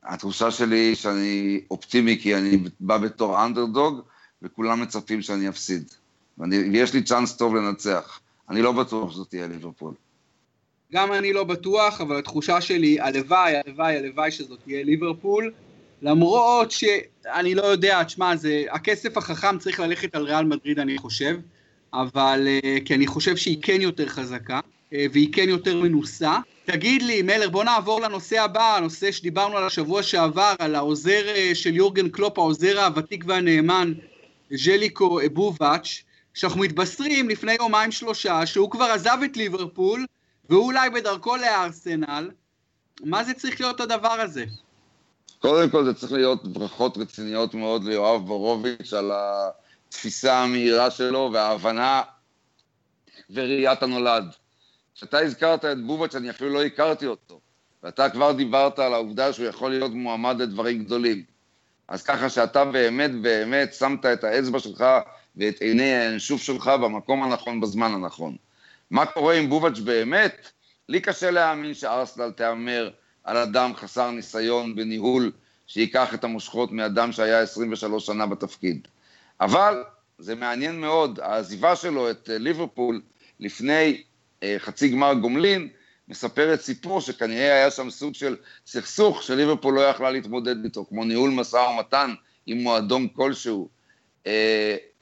התחושה 0.04 0.50
שלי 0.50 0.78
היא 0.78 0.94
שאני 0.94 1.60
אופטימי 1.70 2.18
כי 2.20 2.34
אני 2.34 2.58
בא 2.80 2.98
בתור 2.98 3.44
אנדרדוג, 3.44 4.00
וכולם 4.42 4.80
מצפים 4.80 5.22
שאני 5.22 5.48
אפסיד. 5.48 5.90
ויש 6.38 6.94
לי 6.94 7.02
צ'אנס 7.02 7.36
טוב 7.36 7.56
לנצח. 7.56 8.20
אני 8.48 8.62
לא 8.62 8.72
בטוח 8.72 9.12
שזאת 9.12 9.28
תהיה 9.28 9.46
ליברפול. 9.46 9.94
גם 10.92 11.12
אני 11.12 11.32
לא 11.32 11.44
בטוח, 11.44 12.00
אבל 12.00 12.18
התחושה 12.18 12.60
שלי, 12.60 13.00
הלוואי, 13.00 13.52
הלוואי, 13.56 13.96
הלוואי 13.96 14.30
שזאת 14.30 14.58
תהיה 14.64 14.84
ליברפול. 14.84 15.52
למרות 16.02 16.70
שאני 16.70 17.54
לא 17.54 17.62
יודע, 17.62 18.02
תשמע, 18.02 18.36
זה, 18.36 18.64
הכסף 18.70 19.16
החכם 19.16 19.58
צריך 19.58 19.80
ללכת 19.80 20.14
על 20.14 20.22
ריאל 20.22 20.44
מדריד, 20.44 20.78
אני 20.78 20.98
חושב, 20.98 21.38
אבל, 21.92 22.48
אה, 22.48 22.78
כי 22.84 22.94
אני 22.94 23.06
חושב 23.06 23.36
שהיא 23.36 23.58
כן 23.62 23.80
יותר 23.80 24.08
חזקה. 24.08 24.60
אה, 24.92 25.06
והיא 25.12 25.32
כן 25.32 25.48
יותר 25.48 25.80
מנוסה. 25.80 26.38
תגיד 26.72 27.02
לי, 27.02 27.22
מלר, 27.22 27.48
בוא 27.50 27.64
נעבור 27.64 28.00
לנושא 28.00 28.42
הבא, 28.42 28.76
הנושא 28.76 29.12
שדיברנו 29.12 29.56
על 29.56 29.64
השבוע 29.64 30.02
שעבר, 30.02 30.54
על 30.58 30.74
העוזר 30.74 31.28
אה, 31.28 31.50
של 31.54 31.76
יורגן 31.76 32.08
קלופ, 32.08 32.38
העוזר 32.38 32.80
הוותיק 32.84 33.24
והנאמן, 33.26 33.92
ז'ליקו 34.50 35.20
בובאץ', 35.32 36.02
שאנחנו 36.34 36.60
מתבשרים 36.60 37.28
לפני 37.28 37.52
יומיים 37.52 37.92
שלושה, 37.92 38.46
שהוא 38.46 38.70
כבר 38.70 38.84
עזב 38.84 39.18
את 39.24 39.36
ליברפול, 39.36 40.06
והוא 40.50 40.64
אולי 40.64 40.90
בדרכו 40.90 41.36
לארסנל. 41.36 42.30
מה 43.04 43.24
זה 43.24 43.34
צריך 43.34 43.60
להיות 43.60 43.80
הדבר 43.80 44.20
הזה? 44.20 44.44
קודם 45.38 45.70
כל 45.70 45.84
זה 45.84 45.94
צריך 45.94 46.12
להיות 46.12 46.52
ברכות 46.52 46.98
רציניות 46.98 47.54
מאוד 47.54 47.84
ליואב 47.84 48.26
בורוביץ' 48.26 48.92
על 48.92 49.10
התפיסה 49.14 50.42
המהירה 50.42 50.90
שלו 50.90 51.30
וההבנה 51.32 52.02
וראיית 53.30 53.82
הנולד. 53.82 54.24
כשאתה 54.94 55.18
הזכרת 55.18 55.64
את 55.64 55.84
בובץ', 55.84 56.14
אני 56.14 56.30
אפילו 56.30 56.50
לא 56.50 56.64
הכרתי 56.64 57.06
אותו, 57.06 57.40
ואתה 57.82 58.10
כבר 58.10 58.32
דיברת 58.32 58.78
על 58.78 58.94
העובדה 58.94 59.32
שהוא 59.32 59.46
יכול 59.46 59.70
להיות 59.70 59.92
מועמד 59.92 60.42
לדברים 60.42 60.84
גדולים. 60.84 61.24
אז 61.88 62.02
ככה 62.02 62.28
שאתה 62.28 62.64
באמת 62.64 63.22
באמת 63.22 63.74
שמת 63.74 64.06
את 64.06 64.24
האצבע 64.24 64.58
שלך 64.58 64.84
ואת 65.36 65.60
עיני 65.60 65.94
האנשוף 65.94 66.42
שלך 66.42 66.66
במקום 66.66 67.22
הנכון 67.22 67.60
בזמן 67.60 67.92
הנכון. 67.92 68.36
מה 68.90 69.06
קורה 69.06 69.34
עם 69.34 69.48
בובץ' 69.48 69.78
באמת? 69.78 70.48
לי 70.88 71.00
קשה 71.00 71.30
להאמין 71.30 71.74
שארסנל 71.74 72.30
תהמר 72.30 72.90
על 73.24 73.36
אדם 73.36 73.74
חסר 73.74 74.10
ניסיון 74.10 74.76
בניהול 74.76 75.32
שייקח 75.66 76.14
את 76.14 76.24
המושכות 76.24 76.72
מאדם 76.72 77.12
שהיה 77.12 77.40
23 77.40 78.06
שנה 78.06 78.26
בתפקיד. 78.26 78.88
אבל 79.40 79.84
זה 80.18 80.34
מעניין 80.34 80.80
מאוד, 80.80 81.20
העזיבה 81.20 81.76
שלו 81.76 82.10
את 82.10 82.30
ליברפול 82.32 83.00
לפני 83.40 84.02
חצי 84.58 84.88
גמר 84.88 85.14
גומלין, 85.14 85.68
מספרת 86.10 86.60
סיפור 86.60 87.00
שכנראה 87.00 87.54
היה 87.54 87.70
שם 87.70 87.90
סוג 87.90 88.14
של 88.14 88.36
סכסוך 88.66 89.22
שליברפול 89.22 89.74
לא 89.74 89.80
יכלה 89.80 90.10
להתמודד 90.10 90.64
איתו, 90.64 90.84
כמו 90.88 91.04
ניהול 91.04 91.30
משא 91.30 91.56
ומתן 91.56 92.14
עם 92.46 92.58
מועדון 92.58 93.08
כלשהו. 93.08 93.68
Uh, 94.24 94.28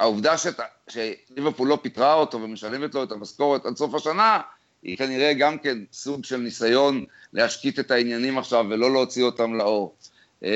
העובדה 0.00 0.38
שת, 0.38 0.60
שליברפול 0.88 1.68
לא 1.68 1.78
פיטרה 1.82 2.14
אותו 2.14 2.42
ומשלמת 2.42 2.94
לו 2.94 3.02
את 3.02 3.12
המשכורת 3.12 3.66
עד 3.66 3.76
סוף 3.76 3.94
השנה, 3.94 4.40
היא 4.82 4.96
כנראה 4.96 5.32
גם 5.34 5.58
כן 5.58 5.78
סוג 5.92 6.24
של 6.24 6.36
ניסיון 6.36 7.04
להשקיט 7.32 7.78
את 7.78 7.90
העניינים 7.90 8.38
עכשיו 8.38 8.66
ולא 8.70 8.92
להוציא 8.92 9.24
אותם 9.24 9.54
לאור. 9.54 9.96
Uh, 10.42 10.46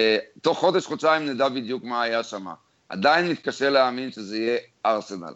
תוך 0.43 0.59
חודש, 0.59 0.87
חודשיים 0.87 1.27
נדע 1.27 1.49
בדיוק 1.49 1.85
מה 1.85 2.03
היה 2.03 2.23
שם. 2.23 2.47
עדיין 2.89 3.29
מתקשה 3.29 3.71
להאמין 3.71 4.13
שזה 4.13 4.39
יהיה 4.39 4.59
ארסנל. 4.87 5.35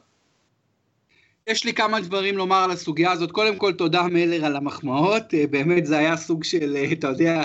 יש 1.46 1.64
לי 1.64 1.72
כמה 1.72 2.00
דברים 2.00 2.36
לומר 2.36 2.56
על 2.56 2.70
הסוגיה 2.70 3.12
הזאת. 3.12 3.30
קודם 3.32 3.56
כל, 3.56 3.72
תודה 3.72 4.02
מלר 4.02 4.44
על 4.44 4.56
המחמאות. 4.56 5.34
אה, 5.34 5.46
באמת 5.50 5.86
זה 5.86 5.98
היה 5.98 6.16
סוג 6.16 6.44
של, 6.44 6.76
אה, 6.76 6.92
אתה 6.92 7.08
יודע, 7.08 7.42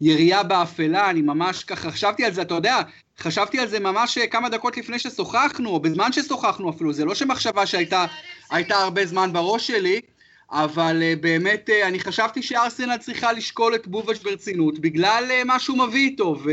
ירייה 0.00 0.42
באפלה, 0.42 1.10
אני 1.10 1.22
ממש 1.22 1.64
ככה 1.64 1.90
חשבתי 1.90 2.24
על 2.24 2.32
זה, 2.32 2.42
אתה 2.42 2.54
יודע, 2.54 2.80
חשבתי 3.18 3.58
על 3.58 3.68
זה 3.68 3.80
ממש 3.80 4.18
אה, 4.18 4.26
כמה 4.26 4.48
דקות 4.48 4.76
לפני 4.76 4.98
ששוחחנו, 4.98 5.70
או 5.70 5.80
בזמן 5.80 6.12
ששוחחנו 6.12 6.70
אפילו, 6.70 6.92
זה 6.92 7.04
לא 7.04 7.14
שמחשבה 7.14 7.66
שהייתה 7.66 8.06
הרבה 8.70 9.06
זמן 9.06 9.32
בראש 9.32 9.66
שלי, 9.66 10.00
אבל 10.50 11.02
באמת 11.20 11.70
אני 11.88 12.00
חשבתי 12.00 12.42
שארסנל 12.42 12.96
צריכה 12.96 13.32
לשקול 13.32 13.74
את 13.74 13.86
בובש 13.86 14.18
ברצינות, 14.18 14.78
בגלל 14.78 15.24
מה 15.44 15.58
שהוא 15.58 15.78
מביא 15.78 16.08
איתו, 16.08 16.36
ו... 16.44 16.50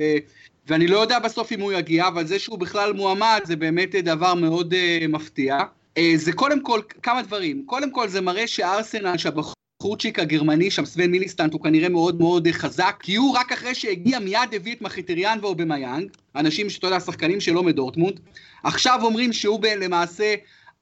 ואני 0.67 0.87
לא 0.87 0.97
יודע 0.97 1.19
בסוף 1.19 1.51
אם 1.51 1.59
הוא 1.59 1.71
יגיע, 1.71 2.07
אבל 2.07 2.27
זה 2.27 2.39
שהוא 2.39 2.59
בכלל 2.59 2.93
מועמד 2.93 3.41
זה 3.43 3.55
באמת 3.55 3.95
דבר 3.95 4.33
מאוד 4.33 4.73
מפתיע. 5.09 5.57
אה, 5.97 6.13
זה 6.15 6.33
קודם 6.33 6.61
כל 6.61 6.81
כמה 7.03 7.21
דברים. 7.21 7.63
קודם 7.65 7.91
כל 7.91 8.07
זה 8.07 8.21
מראה 8.21 8.47
שארסנל, 8.47 9.17
שהבחורצ'יק 9.17 10.19
הגרמני, 10.19 10.71
שם 10.71 10.85
סוון 10.85 11.11
מיסלינטט, 11.11 11.53
הוא 11.53 11.61
כנראה 11.61 11.89
מאוד 11.89 12.19
מאוד 12.19 12.47
חזק, 12.51 12.95
כי 12.99 13.15
הוא 13.15 13.37
רק 13.37 13.51
אחרי 13.51 13.75
שהגיע 13.75 14.19
מיד 14.19 14.53
הביא 14.53 14.75
את 14.75 14.81
מחיטריאן 14.81 15.39
ואובמיאנג, 15.41 16.09
אנשים 16.35 16.69
שאתה 16.69 16.87
יודע, 16.87 16.99
שחקנים 16.99 17.39
שלו 17.39 17.63
מדורטמונד. 17.63 18.19
עכשיו 18.63 18.99
אומרים 19.03 19.33
שהוא 19.33 19.59
למעשה 19.77 20.35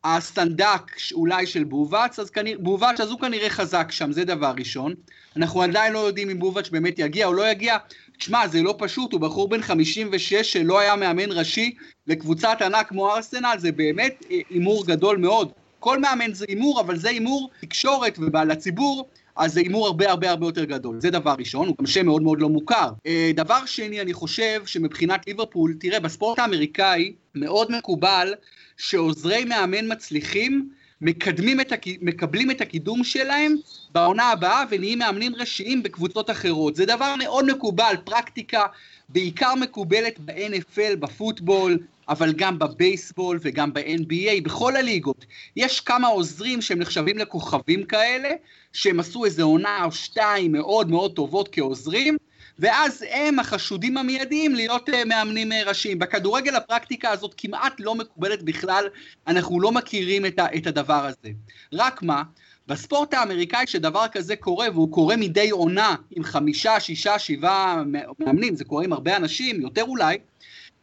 הסנדק 0.03 0.91
אולי 1.13 1.45
של 1.45 1.63
בובאץ', 1.63 2.19
אז 2.19 2.29
כנראה, 2.29 2.57
בובאץ' 2.59 2.99
אז 2.99 3.09
הוא 3.09 3.19
כנראה 3.19 3.49
חזק 3.49 3.91
שם, 3.91 4.11
זה 4.11 4.25
דבר 4.25 4.53
ראשון. 4.57 4.93
אנחנו 5.35 5.61
עדיין 5.61 5.93
לא 5.93 5.99
יודעים 5.99 6.29
אם 6.29 6.39
בובץ' 6.39 6.69
באמת 6.69 6.99
יגיע 6.99 7.27
או 7.27 7.33
לא 7.33 7.51
יגיע. 7.51 7.77
תשמע, 8.21 8.47
זה 8.47 8.61
לא 8.61 8.75
פשוט, 8.77 9.13
הוא 9.13 9.21
בחור 9.21 9.49
בן 9.49 9.61
56 9.61 10.33
שלא 10.53 10.79
היה 10.79 10.95
מאמן 10.95 11.31
ראשי 11.31 11.75
לקבוצת 12.07 12.57
ענק 12.61 12.87
כמו 12.87 13.15
ארסנל, 13.15 13.55
זה 13.57 13.71
באמת 13.71 14.25
הימור 14.49 14.85
גדול 14.85 15.17
מאוד. 15.17 15.51
כל 15.79 15.99
מאמן 15.99 16.33
זה 16.33 16.45
הימור, 16.47 16.81
אבל 16.81 16.97
זה 16.97 17.09
הימור 17.09 17.49
תקשורת 17.61 18.19
ולציבור, 18.19 19.09
אז 19.35 19.53
זה 19.53 19.59
הימור 19.59 19.87
הרבה 19.87 20.09
הרבה 20.09 20.29
הרבה 20.29 20.45
יותר 20.47 20.63
גדול. 20.63 21.01
זה 21.01 21.09
דבר 21.09 21.35
ראשון, 21.39 21.67
הוא 21.67 21.75
גם 21.79 21.85
שם 21.85 22.05
מאוד 22.05 22.21
מאוד 22.21 22.41
לא 22.41 22.49
מוכר. 22.49 22.89
אה, 23.05 23.31
דבר 23.35 23.65
שני, 23.65 24.01
אני 24.01 24.13
חושב 24.13 24.61
שמבחינת 24.65 25.27
ליברפול, 25.27 25.75
תראה, 25.79 25.99
בספורט 25.99 26.39
האמריקאי 26.39 27.13
מאוד 27.35 27.71
מקובל 27.71 28.33
שעוזרי 28.77 29.45
מאמן 29.45 29.91
מצליחים 29.91 30.69
מקדמים 31.01 31.61
את 31.61 31.71
הכ... 31.71 31.87
מקבלים 32.01 32.51
את 32.51 32.61
הקידום 32.61 33.03
שלהם 33.03 33.55
בעונה 33.91 34.23
הבאה 34.23 34.63
ונהיים 34.69 34.99
מאמנים 34.99 35.35
ראשיים 35.35 35.83
בקבוצות 35.83 36.29
אחרות. 36.29 36.75
זה 36.75 36.85
דבר 36.85 37.15
מאוד 37.15 37.45
מקובל, 37.45 37.95
פרקטיקה 38.03 38.65
בעיקר 39.09 39.55
מקובלת 39.55 40.19
ב-NFL, 40.19 40.95
בפוטבול, 40.99 41.77
אבל 42.09 42.33
גם 42.33 42.59
בבייסבול 42.59 43.39
וגם 43.41 43.73
ב-NBA, 43.73 44.41
בכל 44.43 44.75
הליגות. 44.75 45.25
יש 45.55 45.79
כמה 45.79 46.07
עוזרים 46.07 46.61
שהם 46.61 46.79
נחשבים 46.79 47.17
לכוכבים 47.17 47.83
כאלה, 47.83 48.29
שהם 48.73 48.99
עשו 48.99 49.25
איזה 49.25 49.43
עונה 49.43 49.85
או 49.85 49.91
שתיים 49.91 50.51
מאוד 50.51 50.89
מאוד 50.89 51.13
טובות 51.13 51.49
כעוזרים, 51.51 52.17
ואז 52.61 53.05
הם 53.09 53.39
החשודים 53.39 53.97
המיידיים 53.97 54.55
להיות 54.55 54.89
uh, 54.89 55.05
מאמנים 55.05 55.51
uh, 55.51 55.55
ראשיים. 55.67 55.99
בכדורגל 55.99 56.55
הפרקטיקה 56.55 57.09
הזאת 57.09 57.33
כמעט 57.37 57.73
לא 57.79 57.95
מקובלת 57.95 58.43
בכלל, 58.43 58.85
אנחנו 59.27 59.59
לא 59.59 59.71
מכירים 59.71 60.25
את, 60.25 60.39
ה, 60.39 60.45
את 60.57 60.67
הדבר 60.67 61.05
הזה. 61.05 61.29
רק 61.73 62.03
מה, 62.03 62.23
בספורט 62.67 63.13
האמריקאי 63.13 63.67
שדבר 63.67 64.07
כזה 64.11 64.35
קורה, 64.35 64.67
והוא 64.73 64.91
קורה 64.91 65.15
מדי 65.15 65.49
עונה 65.49 65.95
עם 66.11 66.23
חמישה, 66.23 66.79
שישה, 66.79 67.19
שבעה 67.19 67.83
מאמנים, 67.85 68.55
זה 68.55 68.65
קורה 68.65 68.83
עם 68.83 68.93
הרבה 68.93 69.17
אנשים, 69.17 69.61
יותר 69.61 69.83
אולי, 69.83 70.17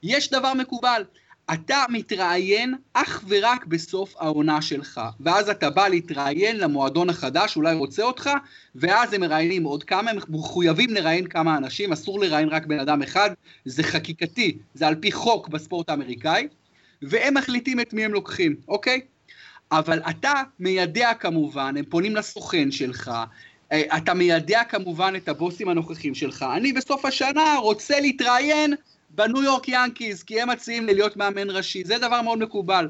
יש 0.03 0.31
דבר 0.31 0.55
מקובל. 0.55 1.03
אתה 1.53 1.85
מתראיין 1.89 2.75
אך 2.93 3.25
ורק 3.29 3.67
בסוף 3.67 4.15
העונה 4.19 4.63
שלך, 4.63 5.01
ואז 5.21 5.49
אתה 5.49 5.71
בא 5.71 5.89
להתראיין 5.89 6.57
למועדון 6.57 7.11
החדש, 7.11 7.57
אולי 7.57 7.75
רוצה 7.75 8.03
אותך, 8.03 8.31
ואז 8.75 9.13
הם 9.13 9.21
מראיינים 9.21 9.65
עוד 9.65 9.85
כמה, 9.85 10.11
הם 10.11 10.19
מחויבים 10.29 10.91
לראיין 10.91 11.27
כמה 11.27 11.57
אנשים, 11.57 11.93
אסור 11.93 12.21
לראיין 12.21 12.49
רק 12.49 12.67
בן 12.67 12.79
אדם 12.79 13.03
אחד, 13.03 13.31
זה 13.65 13.83
חקיקתי, 13.83 14.59
זה 14.75 14.87
על 14.87 14.95
פי 14.95 15.13
חוק 15.13 15.49
בספורט 15.49 15.91
האמריקאי, 15.91 16.49
והם 17.03 17.35
מחליטים 17.35 17.81
את 17.81 17.93
מי 17.93 18.05
הם 18.05 18.13
לוקחים, 18.13 18.57
אוקיי? 18.69 19.01
אבל 19.73 20.01
אתה 20.11 20.33
מיידע 20.61 21.15
כמובן, 21.15 21.77
הם 21.77 21.85
פונים 21.85 22.17
לסוכן 22.17 22.71
שלך, 22.71 23.11
אה, 23.73 23.97
אתה 23.97 24.15
מיידע 24.15 24.65
כמובן 24.65 25.13
את 25.17 25.29
הבוסים 25.29 25.69
הנוכחים 25.69 26.15
שלך, 26.15 26.47
אני 26.57 26.73
בסוף 26.73 27.05
השנה 27.05 27.57
רוצה 27.63 28.01
להתראיין 28.01 28.75
בניו 29.19 29.43
יורק 29.43 29.69
ינקיז, 29.69 30.23
כי 30.23 30.41
הם 30.41 30.51
מציעים 30.51 30.87
לי 30.87 30.95
להיות 30.95 31.17
מאמן 31.17 31.51
ראשי, 31.51 31.85
זה 31.85 31.99
דבר 31.99 32.23
מאוד 32.23 32.39
מקובל. 32.39 32.89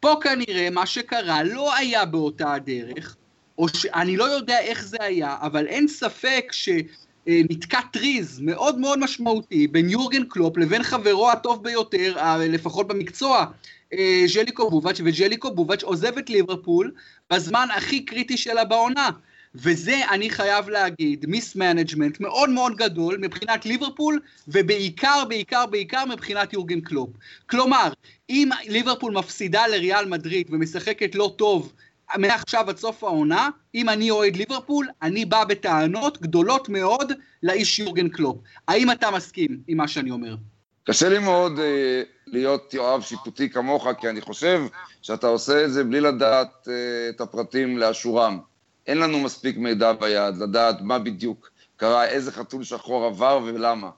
פה 0.00 0.14
כנראה 0.22 0.70
מה 0.70 0.86
שקרה 0.86 1.42
לא 1.42 1.76
היה 1.76 2.04
באותה 2.04 2.54
הדרך, 2.54 3.16
או 3.58 3.68
שאני 3.68 4.16
לא 4.16 4.24
יודע 4.24 4.60
איך 4.60 4.84
זה 4.84 4.96
היה, 5.00 5.36
אבל 5.40 5.66
אין 5.66 5.88
ספק 5.88 6.52
שנתקע 6.52 7.80
טריז 7.92 8.40
מאוד 8.40 8.78
מאוד 8.78 8.98
משמעותי 8.98 9.66
בין 9.66 9.90
יורגן 9.90 10.24
קלופ 10.24 10.56
לבין 10.56 10.82
חברו 10.82 11.30
הטוב 11.30 11.64
ביותר, 11.64 12.16
לפחות 12.38 12.88
במקצוע, 12.88 13.46
אה, 13.92 14.22
ז'ליקו 14.26 14.70
בובאץ', 14.70 15.00
וז'ליקו 15.04 15.50
בובאץ' 15.54 15.82
עוזב 15.82 16.18
את 16.18 16.30
ליברפול 16.30 16.92
בזמן 17.30 17.68
הכי 17.76 18.04
קריטי 18.04 18.36
שלה 18.36 18.64
בעונה. 18.64 19.10
וזה, 19.54 19.96
אני 20.10 20.30
חייב 20.30 20.68
להגיד, 20.68 21.26
mismanagement 21.28 22.20
מאוד 22.20 22.50
מאוד 22.50 22.76
גדול 22.76 23.18
מבחינת 23.20 23.66
ליברפול, 23.66 24.20
ובעיקר, 24.48 25.24
בעיקר, 25.28 25.66
בעיקר 25.66 26.04
מבחינת 26.04 26.52
יורגן 26.52 26.80
קלופ. 26.80 27.10
כלומר, 27.50 27.92
אם 28.30 28.48
ליברפול 28.68 29.12
מפסידה 29.12 29.66
לריאל 29.66 30.04
מדריד 30.04 30.46
ומשחקת 30.50 31.14
לא 31.14 31.34
טוב 31.36 31.72
מעכשיו 32.16 32.64
עד 32.68 32.76
סוף 32.76 33.04
העונה, 33.04 33.48
אם 33.74 33.88
אני 33.88 34.10
אוהד 34.10 34.36
ליברפול, 34.36 34.88
אני 35.02 35.24
בא 35.24 35.44
בטענות 35.44 36.22
גדולות 36.22 36.68
מאוד 36.68 37.12
לאיש 37.42 37.78
יורגן 37.78 38.08
קלופ. 38.08 38.36
האם 38.68 38.90
אתה 38.90 39.10
מסכים 39.10 39.60
עם 39.68 39.76
מה 39.76 39.88
שאני 39.88 40.10
אומר? 40.10 40.36
קשה 40.84 41.08
לי 41.08 41.18
מאוד 41.18 41.58
אה, 41.58 42.02
להיות 42.26 42.74
יואב 42.74 43.02
שיפוטי 43.02 43.50
כמוך, 43.50 43.86
כי 44.00 44.08
אני 44.08 44.20
חושב 44.20 44.62
שאתה 45.02 45.26
עושה 45.26 45.64
את 45.64 45.72
זה 45.72 45.84
בלי 45.84 46.00
לדעת 46.00 46.68
אה, 46.68 47.08
את 47.08 47.20
הפרטים 47.20 47.78
לאשורם. 47.78 48.49
אין 48.86 48.98
לנו 48.98 49.20
מספיק 49.20 49.56
מידע 49.56 49.92
ביד 49.92 50.36
לדעת 50.36 50.80
מה 50.80 50.98
בדיוק 50.98 51.50
קרה, 51.76 52.06
איזה 52.06 52.32
חתול 52.32 52.64
שחור 52.64 53.04
עבר 53.04 53.40
ולמה. 53.44 53.90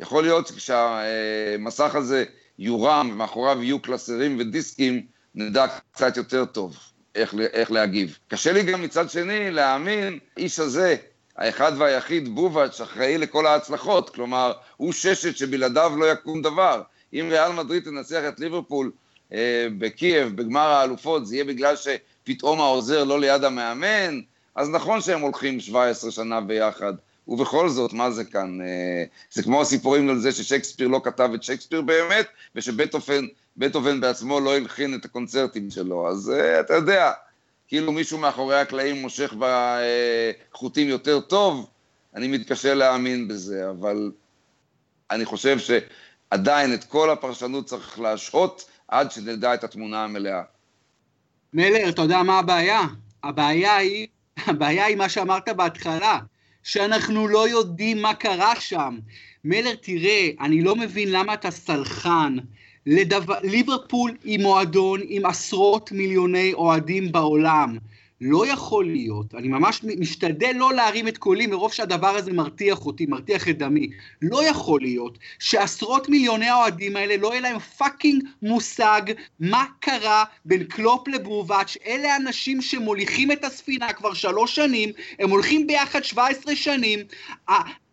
יכול 0.00 0.22
להיות 0.22 0.46
שכשהמסך 0.46 1.94
הזה 1.94 2.24
יורם 2.58 3.08
ומאחוריו 3.12 3.62
יהיו 3.62 3.82
קלסרים 3.82 4.36
ודיסקים, 4.40 5.06
נדע 5.34 5.66
קצת 5.92 6.16
יותר 6.16 6.44
טוב 6.44 6.76
איך, 7.14 7.34
איך 7.52 7.72
להגיב. 7.72 8.18
קשה 8.28 8.52
לי 8.52 8.62
גם 8.62 8.82
מצד 8.82 9.10
שני 9.10 9.50
להאמין, 9.50 10.18
איש 10.36 10.58
הזה, 10.58 10.96
האחד 11.36 11.72
והיחיד 11.78 12.28
בובץ', 12.28 12.80
אחראי 12.80 13.18
לכל 13.18 13.46
ההצלחות, 13.46 14.10
כלומר, 14.10 14.52
הוא 14.76 14.92
ששת 14.92 15.36
שבלעדיו 15.36 15.92
לא 15.96 16.12
יקום 16.12 16.42
דבר. 16.42 16.82
אם 17.12 17.28
ריאל 17.30 17.52
מדריד 17.52 17.84
תנצח 17.84 18.22
את 18.28 18.40
ליברפול 18.40 18.90
אה, 19.32 19.66
בקייב, 19.78 20.36
בגמר 20.36 20.68
האלופות, 20.68 21.26
זה 21.26 21.34
יהיה 21.34 21.44
בגלל 21.44 21.76
שפתאום 22.22 22.60
העוזר 22.60 23.04
לא 23.04 23.20
ליד 23.20 23.44
המאמן, 23.44 24.20
אז 24.54 24.70
נכון 24.70 25.00
שהם 25.00 25.20
הולכים 25.20 25.60
17 25.60 26.10
שנה 26.10 26.40
ביחד, 26.40 26.92
ובכל 27.28 27.68
זאת, 27.68 27.92
מה 27.92 28.10
זה 28.10 28.24
כאן? 28.24 28.60
אה, 28.60 29.04
זה 29.32 29.42
כמו 29.42 29.62
הסיפורים 29.62 30.10
על 30.10 30.18
זה 30.18 30.32
ששייקספיר 30.32 30.88
לא 30.88 31.00
כתב 31.04 31.30
את 31.34 31.42
שייקספיר 31.42 31.82
באמת, 31.82 32.26
ושבטהובן 32.54 34.00
בעצמו 34.00 34.40
לא 34.40 34.56
הלחין 34.56 34.94
את 34.94 35.04
הקונצרטים 35.04 35.70
שלו. 35.70 36.08
אז 36.08 36.30
אה, 36.30 36.60
אתה 36.60 36.74
יודע, 36.74 37.12
כאילו 37.68 37.92
מישהו 37.92 38.18
מאחורי 38.18 38.60
הקלעים 38.60 39.02
מושך 39.02 39.34
בחוטים 39.38 40.88
יותר 40.88 41.20
טוב, 41.20 41.70
אני 42.14 42.28
מתקשה 42.28 42.74
להאמין 42.74 43.28
בזה, 43.28 43.70
אבל 43.70 44.12
אני 45.10 45.24
חושב 45.24 45.58
שעדיין 45.58 46.74
את 46.74 46.84
כל 46.84 47.10
הפרשנות 47.10 47.66
צריך 47.66 48.00
להשהות 48.00 48.64
עד 48.88 49.12
שנדע 49.12 49.54
את 49.54 49.64
התמונה 49.64 50.04
המלאה. 50.04 50.42
מלר, 51.54 51.88
אתה 51.88 52.02
יודע 52.02 52.22
מה 52.22 52.38
הבעיה? 52.38 52.80
הבעיה 53.22 53.76
היא 53.76 54.06
הבעיה 54.46 54.84
היא 54.84 54.96
מה 54.96 55.08
שאמרת 55.08 55.48
בהתחלה, 55.56 56.18
שאנחנו 56.62 57.28
לא 57.28 57.48
יודעים 57.48 58.02
מה 58.02 58.14
קרה 58.14 58.60
שם. 58.60 58.98
מלר, 59.44 59.74
תראה, 59.74 60.28
אני 60.40 60.62
לא 60.62 60.76
מבין 60.76 61.12
למה 61.12 61.34
אתה 61.34 61.50
סלחן. 61.50 62.36
לדבר... 62.86 63.34
ליברפול 63.42 64.16
היא 64.24 64.38
מועדון 64.38 65.00
עם 65.08 65.26
עשרות 65.26 65.92
מיליוני 65.92 66.52
אוהדים 66.52 67.12
בעולם. 67.12 67.78
לא 68.20 68.46
יכול 68.46 68.86
להיות, 68.86 69.34
אני 69.34 69.48
ממש 69.48 69.80
משתדל 69.98 70.52
לא 70.54 70.74
להרים 70.74 71.08
את 71.08 71.18
קולי 71.18 71.46
מרוב 71.46 71.72
שהדבר 71.72 72.16
הזה 72.16 72.32
מרתיח 72.32 72.86
אותי, 72.86 73.06
מרתיח 73.06 73.48
את 73.48 73.58
דמי. 73.58 73.90
לא 74.22 74.44
יכול 74.44 74.80
להיות 74.80 75.18
שעשרות 75.38 76.08
מיליוני 76.08 76.48
האוהדים 76.48 76.96
האלה 76.96 77.16
לא 77.16 77.28
יהיה 77.28 77.40
להם 77.40 77.58
fucking 77.58 78.24
מושג 78.42 79.02
מה 79.40 79.64
קרה 79.80 80.24
בין 80.44 80.64
קלופ 80.64 81.08
לבובץ', 81.08 81.76
אלה 81.86 82.16
אנשים 82.16 82.62
שמוליכים 82.62 83.32
את 83.32 83.44
הספינה 83.44 83.92
כבר 83.92 84.14
שלוש 84.14 84.54
שנים, 84.54 84.90
הם 85.18 85.30
הולכים 85.30 85.66
ביחד 85.66 86.04
17 86.04 86.56
שנים, 86.56 86.98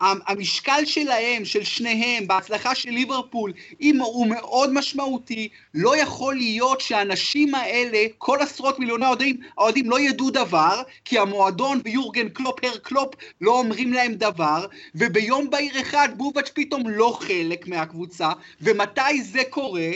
המשקל 0.02 0.86
שלהם, 0.86 1.46
של 1.46 1.64
שניהם, 1.64 2.28
בהצלחה 2.28 2.76
של 2.76 2.90
ליברפול, 2.90 3.54
הוא 4.00 4.28
מאוד 4.28 4.74
משמעותי. 4.74 5.50
לא 5.74 5.98
יכול 5.98 6.36
להיות 6.36 6.82
שהאנשים 6.82 7.56
האלה, 7.56 8.06
כל 8.18 8.38
עשרות 8.42 8.80
מיליוני 8.80 9.06
האוהדים, 9.06 9.38
האוהדים 9.58 9.90
לא 9.90 10.00
ידעו 10.00 10.30
דבר, 10.30 10.82
כי 11.06 11.20
המועדון 11.20 11.82
ויורגן 11.84 12.30
קלופ, 12.30 12.64
Herr 12.64 12.78
קלופ, 12.78 13.14
לא 13.42 13.60
אומרים 13.60 13.94
להם 13.94 14.14
דבר, 14.14 14.66
וביום 14.96 15.50
בהיר 15.50 15.82
אחד 15.82 16.10
בובץ' 16.18 16.50
פתאום 16.54 16.90
לא 16.90 17.18
חלק 17.22 17.68
מהקבוצה, 17.68 18.32
ומתי 18.62 19.22
זה 19.22 19.42
קורה? 19.50 19.92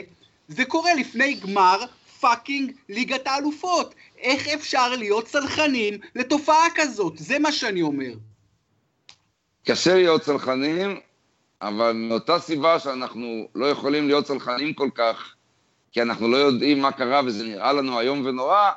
זה 0.48 0.65
קורה 0.65 0.93
לפני 0.93 1.34
גמר 1.34 1.86
פאקינג 2.20 2.72
ליגת 2.89 3.27
האלופות. 3.27 3.96
איך 4.20 4.48
אפשר 4.48 4.89
להיות 4.96 5.25
צלחנים 5.25 5.93
לתופעה 6.15 6.67
כזאת? 6.75 7.13
זה 7.17 7.39
מה 7.39 7.51
שאני 7.51 7.81
אומר. 7.81 8.13
קשה 9.65 9.96
להיות 9.96 10.22
צלחנים, 10.22 11.00
אבל 11.62 11.91
מאותה 11.91 12.39
סיבה 12.39 12.80
שאנחנו 12.80 13.48
לא 13.56 13.65
יכולים 13.65 14.08
להיות 14.08 14.25
צלחנים 14.25 14.74
כל 14.74 14.89
כך 14.96 15.36
כי 15.91 16.01
אנחנו 16.01 16.27
לא 16.27 16.38
יודעים 16.38 16.82
מה 16.82 16.91
קרה 16.91 17.22
וזה 17.25 17.44
נראה 17.44 17.74
לנו 17.74 18.00
איום 18.00 18.25
ונורא, 18.25 18.72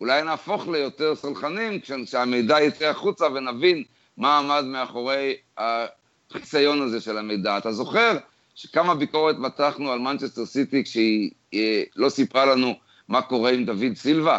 אולי 0.00 0.22
נהפוך 0.22 0.68
ליותר 0.68 1.14
סלחנים 1.14 1.80
כשהמידע 1.80 2.60
יצא 2.60 2.84
החוצה 2.84 3.26
ונבין 3.26 3.84
מה 4.16 4.38
עמד 4.38 4.64
מאחורי 4.64 5.36
החיסיון 5.58 6.82
הזה 6.82 7.00
של 7.00 7.18
המידע. 7.18 7.58
אתה 7.58 7.72
זוכר 7.72 8.18
שכמה 8.54 8.94
ביקורת 8.94 9.36
מתחנו 9.38 9.92
על 9.92 9.98
מנצ'סטר 9.98 10.46
סיטי 10.46 10.84
כשהיא 10.84 11.30
אה, 11.54 11.82
לא 11.96 12.08
סיפרה 12.08 12.46
לנו 12.46 12.74
מה 13.08 13.22
קורה 13.22 13.50
עם 13.50 13.64
דוד 13.64 13.94
סילבה? 13.94 14.38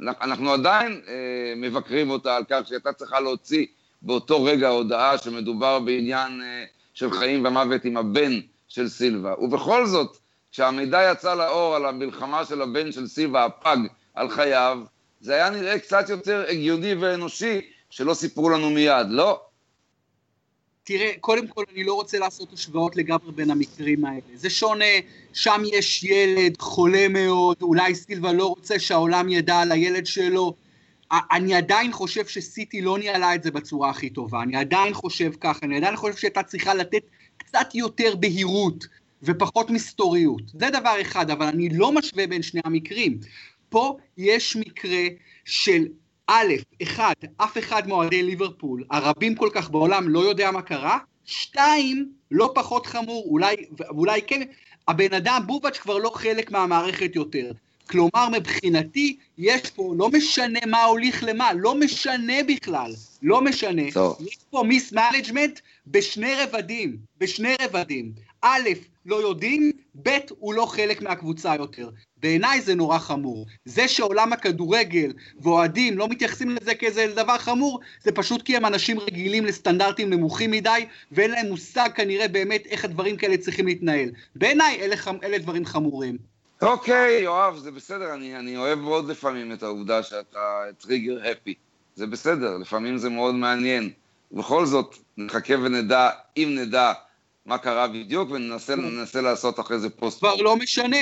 אנחנו 0.00 0.52
עדיין 0.52 1.00
אה, 1.08 1.14
מבקרים 1.56 2.10
אותה 2.10 2.36
על 2.36 2.44
כך 2.48 2.60
שהייתה 2.66 2.92
צריכה 2.92 3.20
להוציא 3.20 3.66
באותו 4.02 4.44
רגע 4.44 4.68
הודעה 4.68 5.18
שמדובר 5.18 5.78
בעניין 5.78 6.42
אה, 6.42 6.64
של 6.94 7.10
חיים 7.10 7.44
ומוות 7.44 7.84
עם 7.84 7.96
הבן 7.96 8.40
של 8.68 8.88
סילבה. 8.88 9.34
ובכל 9.38 9.86
זאת, 9.86 10.16
כשהמידע 10.52 11.10
יצא 11.12 11.34
לאור 11.34 11.76
על 11.76 11.86
המלחמה 11.86 12.44
של 12.44 12.62
הבן 12.62 12.92
של 12.92 13.06
סילבה, 13.06 13.44
הפג, 13.44 13.76
על 14.14 14.30
חייו, 14.30 14.78
זה 15.20 15.34
היה 15.34 15.50
נראה 15.50 15.78
קצת 15.78 16.08
יותר 16.08 16.44
הגיוני 16.48 16.94
ואנושי 16.94 17.60
שלא 17.90 18.14
סיפרו 18.14 18.50
לנו 18.50 18.70
מיד, 18.70 19.06
לא? 19.10 19.40
תראה, 20.84 21.12
קודם 21.20 21.46
כל 21.46 21.64
אני 21.74 21.84
לא 21.84 21.94
רוצה 21.94 22.18
לעשות 22.18 22.52
השוואות 22.52 22.96
לגמרי 22.96 23.32
בין 23.32 23.50
המקרים 23.50 24.04
האלה. 24.04 24.20
זה 24.34 24.50
שונה, 24.50 24.84
שם 25.32 25.62
יש 25.72 26.04
ילד 26.04 26.60
חולה 26.60 27.08
מאוד, 27.08 27.56
אולי 27.62 27.94
סילבה 27.94 28.32
לא 28.32 28.46
רוצה 28.46 28.78
שהעולם 28.78 29.28
ידע 29.28 29.58
על 29.58 29.72
הילד 29.72 30.06
שלו. 30.06 30.54
אני 31.12 31.54
עדיין 31.54 31.92
חושב 31.92 32.26
שסיטי 32.26 32.82
לא 32.82 32.98
ניהלה 32.98 33.34
את 33.34 33.42
זה 33.42 33.50
בצורה 33.50 33.90
הכי 33.90 34.10
טובה, 34.10 34.42
אני 34.42 34.56
עדיין 34.56 34.94
חושב 34.94 35.32
ככה, 35.40 35.66
אני 35.66 35.76
עדיין 35.76 35.96
חושב 35.96 36.16
שהייתה 36.16 36.42
צריכה 36.42 36.74
לתת 36.74 37.02
קצת 37.36 37.74
יותר 37.74 38.16
בהירות 38.16 38.86
ופחות 39.22 39.70
מסתוריות. 39.70 40.42
זה 40.46 40.70
דבר 40.70 41.00
אחד, 41.00 41.30
אבל 41.30 41.46
אני 41.46 41.68
לא 41.68 41.92
משווה 41.92 42.26
בין 42.26 42.42
שני 42.42 42.60
המקרים. 42.64 43.18
פה 43.68 43.96
יש 44.16 44.56
מקרה 44.56 45.04
של 45.44 45.86
א', 46.26 46.52
אחד, 46.82 47.14
אף 47.36 47.58
אחד 47.58 47.88
מאוהדי 47.88 48.22
ליברפול, 48.22 48.84
הרבים 48.90 49.34
כל 49.34 49.50
כך 49.52 49.70
בעולם, 49.70 50.08
לא 50.08 50.20
יודע 50.20 50.50
מה 50.50 50.62
קרה, 50.62 50.98
שתיים, 51.24 52.12
לא 52.30 52.52
פחות 52.54 52.86
חמור, 52.86 53.26
אולי, 53.30 53.56
אולי 53.88 54.22
כן, 54.22 54.42
הבן 54.88 55.14
אדם, 55.14 55.42
בובץ' 55.46 55.78
כבר 55.78 55.98
לא 55.98 56.10
חלק 56.14 56.50
מהמערכת 56.50 57.16
יותר. 57.16 57.52
כלומר, 57.90 58.28
מבחינתי, 58.32 59.16
יש 59.38 59.70
פה, 59.70 59.94
לא 59.98 60.10
משנה 60.10 60.58
מה 60.66 60.84
הוליך 60.84 61.24
למה, 61.24 61.52
לא 61.52 61.74
משנה 61.74 62.42
בכלל, 62.48 62.92
לא 63.22 63.40
משנה. 63.40 63.82
טוב. 63.92 64.16
יש 64.20 64.38
פה 64.50 64.62
mismanagement 64.66 65.60
בשני 65.86 66.34
רבדים, 66.34 66.96
בשני 67.18 67.54
רבדים. 67.62 68.12
א', 68.42 68.68
לא 69.06 69.16
יודעים, 69.16 69.72
ב', 70.02 70.18
הוא 70.38 70.54
לא 70.54 70.66
חלק 70.66 71.02
מהקבוצה 71.02 71.54
יותר. 71.54 71.90
בעיניי 72.16 72.60
זה 72.60 72.74
נורא 72.74 72.98
חמור. 72.98 73.46
זה 73.64 73.88
שעולם 73.88 74.32
הכדורגל 74.32 75.12
ואוהדים 75.40 75.98
לא 75.98 76.08
מתייחסים 76.08 76.50
לזה 76.50 76.74
כאיזה 76.74 77.12
דבר 77.16 77.38
חמור, 77.38 77.80
זה 78.02 78.12
פשוט 78.12 78.42
כי 78.42 78.56
הם 78.56 78.66
אנשים 78.66 79.00
רגילים 79.00 79.44
לסטנדרטים 79.44 80.10
נמוכים 80.10 80.50
מדי, 80.50 80.86
ואין 81.12 81.30
להם 81.30 81.46
מושג 81.46 81.88
כנראה 81.94 82.28
באמת 82.28 82.66
איך 82.66 82.84
הדברים 82.84 83.16
כאלה 83.16 83.36
צריכים 83.36 83.66
להתנהל. 83.66 84.10
בעיניי 84.34 84.80
אלה, 84.80 84.96
אלה 85.22 85.38
דברים 85.38 85.64
חמורים. 85.64 86.18
אוקיי, 86.62 87.20
יואב, 87.22 87.56
זה 87.56 87.70
בסדר, 87.70 88.14
אני, 88.14 88.36
אני 88.36 88.56
אוהב 88.56 88.78
מאוד 88.78 89.08
לפעמים 89.08 89.52
את 89.52 89.62
העובדה 89.62 90.02
שאתה 90.02 90.62
trigger 90.78 91.30
happy. 91.30 91.54
זה 91.94 92.06
בסדר, 92.06 92.56
לפעמים 92.56 92.98
זה 92.98 93.08
מאוד 93.08 93.34
מעניין. 93.34 93.90
ובכל 94.32 94.66
זאת, 94.66 94.96
נחכה 95.16 95.54
ונדע, 95.54 96.10
אם 96.36 96.56
נדע, 96.58 96.92
מה 97.46 97.58
קרה 97.58 97.88
בדיוק, 97.88 98.30
וננסה 98.30 99.20
לעשות 99.20 99.60
אחרי 99.60 99.78
זה 99.78 99.90
פוסט. 99.90 100.18
כבר 100.18 100.36
לא 100.36 100.56
משנה. 100.56 100.96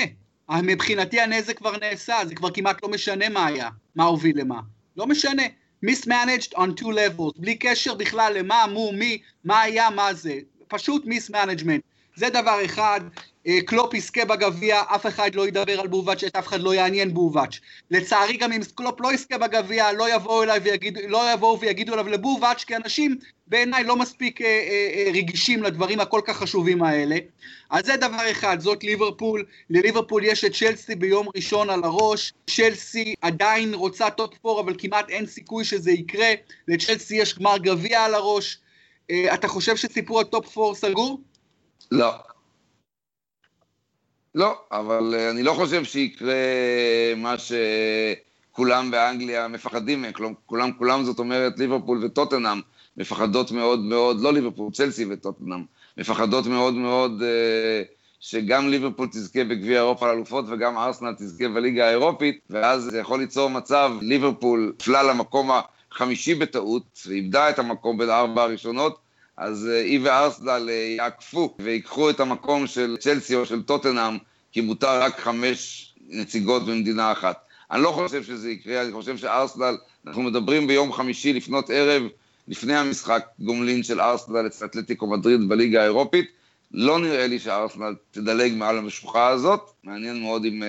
מבחינתי 0.63 1.21
הנזק 1.21 1.57
כבר 1.57 1.77
נעשה, 1.77 2.17
זה 2.25 2.35
כבר 2.35 2.51
כמעט 2.51 2.83
לא 2.83 2.89
משנה 2.89 3.29
מה 3.29 3.45
היה, 3.45 3.69
מה 3.95 4.03
הוביל 4.03 4.39
למה. 4.39 4.59
לא 4.97 5.07
משנה. 5.07 5.43
mismanaged 5.85 6.53
on 6.53 6.81
two 6.81 6.87
levels, 6.87 7.41
בלי 7.41 7.55
קשר 7.55 7.93
בכלל 7.93 8.33
למה, 8.37 8.65
מו, 8.73 8.91
מי, 8.91 9.17
מה 9.43 9.61
היה, 9.61 9.89
מה 9.89 10.13
זה. 10.13 10.39
פשוט 10.67 11.05
mismanagement. 11.05 11.81
זה 12.15 12.29
דבר 12.29 12.65
אחד, 12.65 13.01
אה, 13.03 13.21
קלופ 13.65 13.93
יזכה 13.93 14.25
בגביע, 14.25 14.81
אף 14.95 15.05
אחד 15.05 15.35
לא 15.35 15.47
ידבר 15.47 15.79
על 15.79 15.87
בובץ', 15.87 16.23
את 16.23 16.35
אף 16.35 16.47
אחד 16.47 16.59
לא 16.61 16.73
יעניין 16.73 17.13
בובץ'. 17.13 17.59
לצערי 17.91 18.37
גם 18.37 18.51
אם 18.51 18.61
קלופ 18.75 19.01
לא 19.01 19.13
יזכה 19.13 19.37
בגביע, 19.37 19.91
לא 19.91 20.15
יבואו 20.15 20.43
אליי 20.43 20.59
ויגיד, 20.59 20.97
לא 21.07 21.33
יבואו 21.33 21.59
ויגידו 21.59 21.93
עליו 21.93 22.07
לבובץ', 22.07 22.63
כי 22.63 22.75
אנשים 22.75 23.17
בעיניי 23.47 23.83
לא 23.83 23.95
מספיק 23.95 24.41
אה, 24.41 24.47
אה, 24.47 25.05
אה, 25.05 25.11
רגישים 25.13 25.63
לדברים 25.63 25.99
הכל 25.99 26.21
כך 26.25 26.37
חשובים 26.37 26.83
האלה. 26.83 27.17
אז 27.69 27.85
זה 27.85 27.97
דבר 27.97 28.31
אחד, 28.31 28.59
זאת 28.59 28.83
ליברפול. 28.83 29.45
לליברפול 29.69 30.25
יש 30.25 30.45
את 30.45 30.55
צ'לסי 30.55 30.95
ביום 30.95 31.27
ראשון 31.35 31.69
על 31.69 31.83
הראש. 31.83 32.33
צ'לסי 32.47 33.15
עדיין 33.21 33.73
רוצה 33.73 34.09
top 34.09 34.37
four, 34.41 34.61
אבל 34.61 34.73
כמעט 34.77 35.09
אין 35.09 35.25
סיכוי 35.25 35.65
שזה 35.65 35.91
יקרה. 35.91 36.29
לצ'לסי 36.67 37.15
יש 37.15 37.39
גמר 37.39 37.57
גביע 37.57 38.03
על 38.03 38.15
הראש. 38.15 38.57
אה, 39.11 39.33
אתה 39.33 39.47
חושב 39.47 39.75
שסיפור 39.75 40.19
ה 40.19 40.26
top 40.26 40.47
four 40.47 40.75
סגור? 40.75 41.19
לא. 41.91 42.11
לא, 44.35 44.57
אבל 44.71 45.15
אה, 45.17 45.29
אני 45.29 45.43
לא 45.43 45.53
חושב 45.53 45.83
שיקרה 45.83 46.33
מה 47.17 47.35
שכולם 47.37 48.91
באנגליה 48.91 49.47
מפחדים 49.47 50.01
מהם. 50.01 50.11
כולם, 50.45 50.71
כולם 50.77 51.03
זאת 51.03 51.19
אומרת 51.19 51.59
ליברפול 51.59 52.05
וטוטנאם 52.05 52.61
מפחדות 52.97 53.51
מאוד 53.51 53.79
מאוד, 53.79 54.21
לא 54.21 54.33
ליברפול, 54.33 54.71
צלסי 54.71 55.05
וטוטנאם, 55.09 55.63
מפחדות 55.97 56.45
מאוד 56.45 56.73
מאוד 56.73 57.21
אה, 57.21 57.83
שגם 58.19 58.69
ליברפול 58.69 59.07
תזכה 59.07 59.43
בגביע 59.43 59.77
אירופה 59.77 60.07
לאלופות 60.07 60.45
וגם 60.47 60.77
ארסנל 60.77 61.13
תזכה 61.13 61.47
בליגה 61.47 61.87
האירופית, 61.87 62.39
ואז 62.49 62.83
זה 62.83 62.99
יכול 62.99 63.19
ליצור 63.19 63.49
מצב, 63.49 63.91
ליברפול 64.01 64.73
נפלה 64.79 65.03
למקום 65.03 65.51
החמישי 65.91 66.35
בטעות, 66.35 66.99
ואיבדה 67.07 67.49
את 67.49 67.59
המקום 67.59 67.97
בין 67.97 68.09
הארבע 68.09 68.43
הראשונות, 68.43 68.97
אז 69.39 69.67
אה, 69.71 69.81
היא 69.81 69.99
וארסנל 70.03 70.69
אה, 70.69 70.73
יעקפו 70.73 71.55
ויקחו 71.59 72.09
את 72.09 72.19
המקום 72.19 72.67
של 72.67 72.97
צ'לסי 72.99 73.35
או 73.35 73.45
של 73.45 73.61
טוטנאם, 73.63 74.17
כי 74.51 74.61
מותר 74.61 75.01
רק 75.01 75.19
חמש 75.19 75.93
נציגות 76.07 76.65
במדינה 76.65 77.11
אחת. 77.11 77.37
אני 77.71 77.81
לא 77.81 77.91
חושב 77.91 78.23
שזה 78.23 78.51
יקרה, 78.51 78.81
אני 78.81 78.91
חושב 78.91 79.17
שארסנל, 79.17 79.77
אנחנו 80.07 80.21
מדברים 80.21 80.67
ביום 80.67 80.93
חמישי 80.93 81.33
לפנות 81.33 81.69
ערב, 81.69 82.03
לפני 82.47 82.75
המשחק 82.75 83.25
גומלין 83.39 83.83
של 83.83 84.01
ארסנל 84.01 84.47
אצל 84.47 84.65
אתלטיקו 84.65 85.07
מדריד 85.07 85.49
בליגה 85.49 85.81
האירופית. 85.81 86.25
לא 86.71 86.99
נראה 86.99 87.27
לי 87.27 87.39
שארסנל 87.39 87.95
תדלג 88.11 88.53
מעל 88.55 88.77
המשוכה 88.77 89.27
הזאת, 89.27 89.71
מעניין 89.83 90.21
מאוד 90.21 90.45
אם 90.45 90.63
uh, 90.63 90.65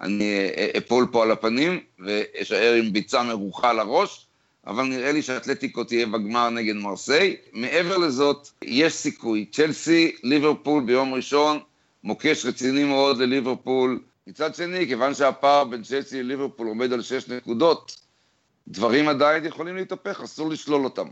אני 0.00 0.50
אפול 0.78 1.06
פה 1.12 1.22
על 1.22 1.30
הפנים 1.30 1.80
ואשאר 1.98 2.74
עם 2.74 2.92
ביצה 2.92 3.22
מרוחה 3.22 3.70
על 3.70 3.78
הראש. 3.78 4.26
אבל 4.66 4.84
נראה 4.84 5.12
לי 5.12 5.22
שאתלטיקו 5.22 5.84
תהיה 5.84 6.06
בגמר 6.06 6.50
נגד 6.50 6.74
מרסיי. 6.74 7.36
מעבר 7.52 7.98
לזאת, 7.98 8.48
יש 8.62 8.92
סיכוי. 8.92 9.46
צ'לסי, 9.52 10.12
ליברפול 10.22 10.82
ביום 10.84 11.14
ראשון, 11.14 11.58
מוקש 12.04 12.46
רציני 12.46 12.84
מאוד 12.84 13.18
לליברפול. 13.18 14.00
מצד 14.26 14.54
שני, 14.54 14.86
כיוון 14.86 15.14
שהפער 15.14 15.64
בין 15.64 15.82
צ'לסי 15.82 16.22
לליברפול 16.22 16.66
עומד 16.66 16.92
על 16.92 17.02
שש 17.02 17.28
נקודות, 17.28 17.96
דברים 18.68 19.08
עדיין 19.08 19.44
יכולים 19.44 19.76
להתהפך, 19.76 20.20
אסור 20.24 20.50
לשלול 20.50 20.84
אותם. 20.84 21.08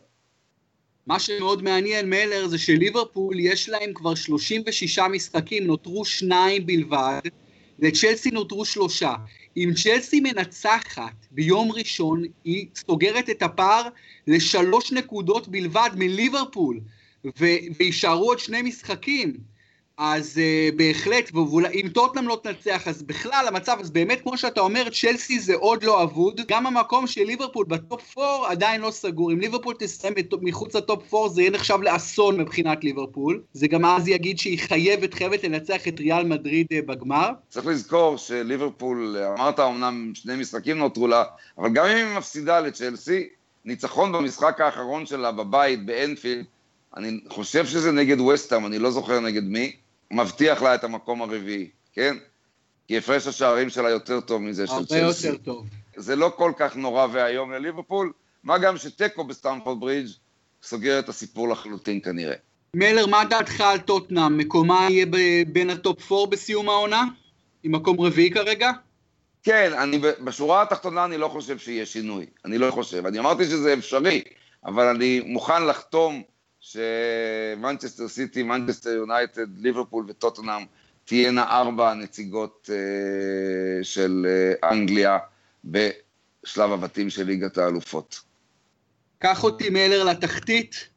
מה 1.06 1.20
שמאוד 1.20 1.62
מעניין, 1.62 2.10
מלר, 2.10 2.48
זה 2.48 2.58
שליברפול 2.58 3.40
יש 3.40 3.68
להם 3.68 3.92
כבר 3.94 4.14
36 4.14 4.98
משחקים, 4.98 5.66
נותרו 5.66 6.04
שניים 6.04 6.66
בלבד, 6.66 7.20
לצ'לסי 7.78 8.30
נותרו 8.30 8.64
שלושה. 8.64 9.14
אם 9.56 9.70
צ'לסי 9.82 10.20
מנצחת 10.20 11.26
ביום 11.30 11.72
ראשון, 11.72 12.22
היא 12.44 12.66
סוגרת 12.74 13.30
את 13.30 13.42
הפער 13.42 13.88
לשלוש 14.26 14.92
נקודות 14.92 15.48
בלבד 15.48 15.90
מליברפול, 15.96 16.80
ויישארו 17.78 18.24
עוד 18.24 18.38
שני 18.38 18.62
משחקים. 18.62 19.51
אז 20.04 20.38
uh, 20.38 20.76
בהחלט, 20.76 21.30
ואם 21.34 21.88
טוטנאם 21.94 22.28
לא 22.28 22.40
תנצח, 22.42 22.88
אז 22.88 23.02
בכלל 23.02 23.44
המצב, 23.48 23.76
אז 23.80 23.90
באמת 23.90 24.20
כמו 24.22 24.38
שאתה 24.38 24.60
אומר, 24.60 24.88
צ'לסי 24.90 25.40
זה 25.40 25.54
עוד 25.54 25.82
לא 25.84 26.02
אבוד, 26.02 26.40
גם 26.48 26.66
המקום 26.66 27.06
של 27.06 27.24
ליברפול 27.24 27.66
ב 27.66 27.79
top 27.79 28.18
4 28.18 28.50
עדיין 28.50 28.80
לא 28.80 28.90
סגור, 28.90 29.32
אם 29.32 29.40
ליברפול 29.40 29.74
תסיים 29.78 30.14
מחוץ 30.42 30.76
ל 30.76 30.86
top 30.86 31.14
4 31.14 31.28
זה 31.28 31.42
יהיה 31.42 31.50
נחשב 31.50 31.78
לאסון 31.82 32.40
מבחינת 32.40 32.84
ליברפול, 32.84 33.42
זה 33.52 33.66
גם 33.66 33.84
אז 33.84 34.08
יגיד 34.08 34.38
שהיא 34.38 34.58
חייבת, 34.58 35.14
חייבת 35.14 35.44
לנצח 35.44 35.88
את 35.88 36.00
ריאל 36.00 36.24
מדריד 36.24 36.66
uh, 36.72 36.86
בגמר. 36.86 37.30
צריך 37.48 37.66
לזכור 37.66 38.16
שליברפול, 38.16 39.16
אמרת 39.38 39.60
אמנם 39.60 40.12
שני 40.14 40.36
משחקים 40.36 40.78
נותרו 40.78 41.08
לה, 41.08 41.24
אבל 41.58 41.68
גם 41.72 41.86
אם 41.86 41.96
היא 42.06 42.16
מפסידה 42.16 42.60
לצ'לסי, 42.60 43.28
ניצחון 43.64 44.12
במשחק 44.12 44.60
האחרון 44.60 45.06
שלה 45.06 45.32
בבית, 45.32 45.86
באנפילד, 45.86 46.44
אני 46.96 47.20
חושב 47.28 47.66
שזה 47.66 47.92
נגד 47.92 48.20
וסטאם, 48.20 48.66
אני 48.66 48.78
לא 48.78 48.90
זוכר 48.90 49.20
נגד 49.20 49.44
מי, 49.44 49.76
מבטיח 50.12 50.62
לה 50.62 50.74
את 50.74 50.84
המקום 50.84 51.22
הרביעי, 51.22 51.70
כן? 51.92 52.16
כי 52.88 52.98
הפרש 52.98 53.26
השערים 53.26 53.70
שלה 53.70 53.90
יותר 53.90 54.20
טוב 54.20 54.42
מזה 54.42 54.66
של 54.66 54.72
צ'לסי. 54.72 54.94
הרבה 54.94 55.06
יותר 55.06 55.36
טוב. 55.36 55.66
זה 55.96 56.16
לא 56.16 56.32
כל 56.36 56.52
כך 56.56 56.76
נורא 56.76 57.06
ואיום 57.12 57.52
לליברפול, 57.52 58.12
מה 58.44 58.58
גם 58.58 58.76
שתיקו 58.76 59.24
בסטנפורד 59.24 59.80
ברידג' 59.80 60.08
סוגר 60.62 60.98
את 60.98 61.08
הסיפור 61.08 61.48
לחלוטין 61.48 62.00
כנראה. 62.00 62.34
מלר, 62.76 63.06
מה 63.06 63.24
דעתך 63.24 63.60
על 63.60 63.78
טוטנאם? 63.78 64.38
מקומה 64.38 64.86
יהיה 64.90 65.06
בין 65.46 65.70
ה 65.70 65.81
top 65.81 66.12
4 66.12 66.26
בסיום 66.30 66.68
העונה? 66.68 67.04
עם 67.62 67.72
מקום 67.72 68.00
רביעי 68.00 68.30
כרגע? 68.30 68.70
כן, 69.42 69.72
אני, 69.78 69.98
בשורה 69.98 70.62
התחתונה 70.62 71.04
אני 71.04 71.16
לא 71.16 71.28
חושב 71.28 71.58
שיהיה 71.58 71.86
שינוי. 71.86 72.26
אני 72.44 72.58
לא 72.58 72.70
חושב. 72.70 73.06
אני 73.06 73.18
אמרתי 73.18 73.44
שזה 73.44 73.72
אפשרי, 73.72 74.22
אבל 74.64 74.86
אני 74.86 75.20
מוכן 75.24 75.66
לחתום 75.66 76.22
שמנצ'סטר 76.62 78.08
סיטי, 78.08 78.42
מנצ'סטר 78.42 78.90
יונייטד, 78.90 79.58
ליברפול 79.58 80.04
וטוטנאם 80.08 80.64
תהיינה 81.04 81.42
ארבע 81.42 81.94
נציגות 81.94 82.70
uh, 82.72 83.84
של 83.84 84.26
uh, 84.62 84.68
אנגליה 84.68 85.18
בשלב 85.64 86.72
הבתים 86.72 87.10
של 87.10 87.22
ליגת 87.22 87.58
האלופות. 87.58 88.20
קח 89.18 89.44
אותי 89.44 89.70
מלר 89.70 90.04
לתחתית. 90.04 90.88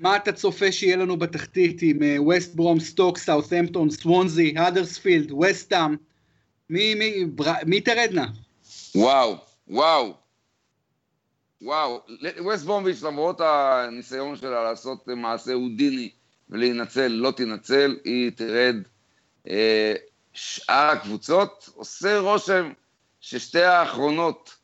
מה 0.00 0.16
אתה 0.16 0.32
צופה 0.32 0.72
שיהיה 0.72 0.96
לנו 0.96 1.16
בתחתית 1.16 1.82
עם 1.82 1.98
ווסט 2.18 2.54
ברום, 2.54 2.80
סטוק, 2.80 3.18
סאות'מפטון, 3.18 3.90
סוונזי, 3.90 4.54
האדרספילד, 4.56 5.32
ווסטאם? 5.32 5.96
מי, 6.70 6.94
מי, 6.94 7.24
בר... 7.24 7.52
מי 7.66 7.80
תרדנה? 7.80 8.26
וואו, 8.94 9.36
וואו. 9.68 10.23
וואו, 11.64 12.00
ווסט 12.38 12.64
ברומיץ' 12.64 13.02
למרות 13.02 13.40
הניסיון 13.40 14.36
שלה 14.36 14.64
לעשות 14.64 15.08
מעשה 15.08 15.52
הודיני 15.52 16.10
ולהינצל, 16.50 17.08
לא 17.08 17.30
תינצל, 17.30 17.96
היא 18.04 18.30
תרד. 18.30 18.76
אה, 19.48 19.94
שאר 20.32 20.90
הקבוצות, 20.90 21.70
עושה 21.74 22.18
רושם 22.18 22.72
ששתי 23.20 23.62
האחרונות 23.62 24.56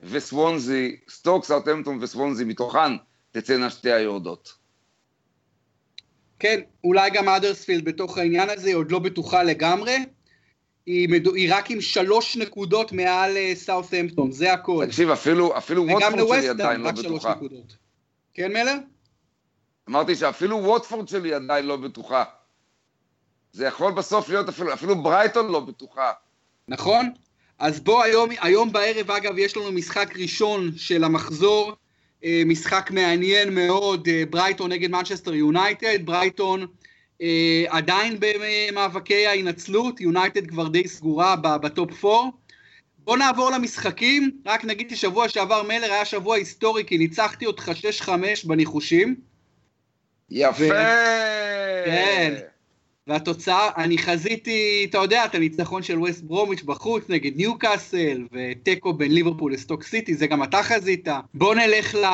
וסוונזי, 0.00 0.96
סטוק, 1.08 1.44
סאוטהמפטון 1.44 1.98
וסוונזי, 2.00 2.44
מתוכן 2.44 2.92
תצאנה 3.30 3.70
שתי 3.70 3.92
היורדות. 3.92 4.54
כן, 6.38 6.60
אולי 6.84 7.10
גם 7.10 7.28
אדרספילד 7.28 7.84
בתוך 7.84 8.18
העניין 8.18 8.50
הזה, 8.50 8.68
היא 8.68 8.76
עוד 8.76 8.90
לא 8.90 8.98
בטוחה 8.98 9.42
לגמרי. 9.42 9.96
היא, 10.86 11.08
מדו, 11.08 11.34
היא 11.34 11.54
רק 11.54 11.70
עם 11.70 11.80
שלוש 11.80 12.36
נקודות 12.36 12.92
מעל 12.92 13.36
אה, 13.36 13.52
סאות'המפטון, 13.54 14.32
זה 14.32 14.52
הכל. 14.52 14.84
תקשיב, 14.86 15.10
אפילו, 15.10 15.56
אפילו 15.56 15.86
ווטפורד 15.86 16.40
שלי 16.40 16.48
עדיין 16.48 16.80
לא 16.80 16.90
בטוחה. 16.90 17.34
כן, 18.34 18.52
מלר? 18.52 18.76
אמרתי 19.88 20.14
שאפילו 20.14 20.64
ווטפורד 20.64 21.08
שלי 21.08 21.34
עדיין 21.34 21.66
לא 21.66 21.76
בטוחה. 21.76 22.24
זה 23.52 23.66
יכול 23.66 23.92
בסוף 23.92 24.28
להיות 24.28 24.48
אפילו, 24.48 24.72
אפילו 24.72 25.02
ברייטון 25.02 25.52
לא 25.52 25.60
בטוחה. 25.60 26.12
נכון. 26.68 27.10
אז 27.58 27.80
בוא, 27.80 28.02
היום, 28.02 28.30
היום 28.40 28.72
בערב, 28.72 29.10
אגב, 29.10 29.38
יש 29.38 29.56
לנו 29.56 29.72
משחק 29.72 30.16
ראשון 30.16 30.70
של 30.76 31.04
המחזור, 31.04 31.72
אה, 32.24 32.42
משחק 32.46 32.90
מעניין 32.90 33.54
מאוד, 33.54 34.08
אה, 34.08 34.22
ברייטון 34.30 34.72
נגד 34.72 34.90
מנצ'סטר 34.90 35.34
יונייטד, 35.34 36.06
ברייטון 36.06 36.60
אה, 36.60 36.66
עדיין 37.68 38.16
במאבקי 38.20 39.26
ההינצלות, 39.26 40.00
יונייטד 40.00 40.46
כבר 40.46 40.68
די 40.68 40.88
סגורה 40.88 41.36
ב 41.36 41.53
top 41.53 42.04
4. 42.04 42.28
בוא 43.04 43.16
נעבור 43.16 43.50
למשחקים, 43.50 44.30
רק 44.46 44.64
נגיד 44.64 44.90
ששבוע 44.90 45.28
שעבר 45.28 45.62
מלר 45.62 45.92
היה 45.92 46.04
שבוע 46.04 46.36
היסטורי, 46.36 46.84
כי 46.84 46.98
ניצחתי 46.98 47.46
אותך 47.46 47.72
6-5 48.04 48.08
בניחושים. 48.44 49.16
יפה! 50.30 50.64
ו... 50.64 50.68
כן. 51.84 52.34
והתוצאה, 53.06 53.70
אני 53.76 53.98
חזיתי, 53.98 54.86
אתה 54.90 54.98
יודע, 54.98 55.24
את 55.24 55.34
הניצחון 55.34 55.82
של 55.82 55.98
ווסט 55.98 56.22
ברומיץ' 56.22 56.62
בחוץ 56.62 57.04
נגד 57.08 57.36
ניוקאסל, 57.36 58.26
ותיקו 58.32 58.92
בין 58.92 59.14
ליברפול 59.14 59.52
לסטוק 59.52 59.82
סיטי, 59.82 60.14
זה 60.14 60.26
גם 60.26 60.42
אתה 60.42 60.62
חזית. 60.62 61.08
בוא 61.34 61.54
נלך 61.54 61.94
ל... 61.94 62.06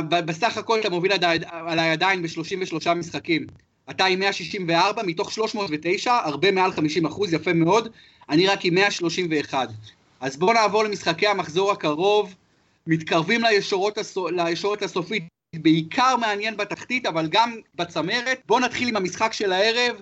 בסך 0.00 0.56
הכל 0.56 0.80
אתה 0.80 0.90
מוביל 0.90 1.12
עליי 1.52 1.90
עדיין 1.90 2.22
ב-33 2.22 2.94
משחקים. 2.94 3.46
אתה 3.90 4.04
עם 4.04 4.18
164 4.18 5.02
מתוך 5.02 5.32
309, 5.32 6.14
הרבה 6.24 6.50
מעל 6.50 6.72
50 6.72 7.06
אחוז, 7.06 7.32
יפה 7.32 7.52
מאוד. 7.52 7.88
אני 8.28 8.46
רק 8.46 8.64
עם 8.64 8.74
131. 8.74 9.68
אז 10.20 10.36
בואו 10.36 10.52
נעבור 10.52 10.84
למשחקי 10.84 11.26
המחזור 11.26 11.72
הקרוב. 11.72 12.34
מתקרבים 12.86 13.44
לישורות, 13.44 13.98
הסו... 13.98 14.28
לישורת 14.28 14.82
הסופית, 14.82 15.24
בעיקר 15.56 16.16
מעניין 16.16 16.56
בתחתית, 16.56 17.06
אבל 17.06 17.26
גם 17.30 17.56
בצמרת. 17.74 18.40
בואו 18.46 18.60
נתחיל 18.60 18.88
עם 18.88 18.96
המשחק 18.96 19.32
של 19.32 19.52
הערב. 19.52 19.96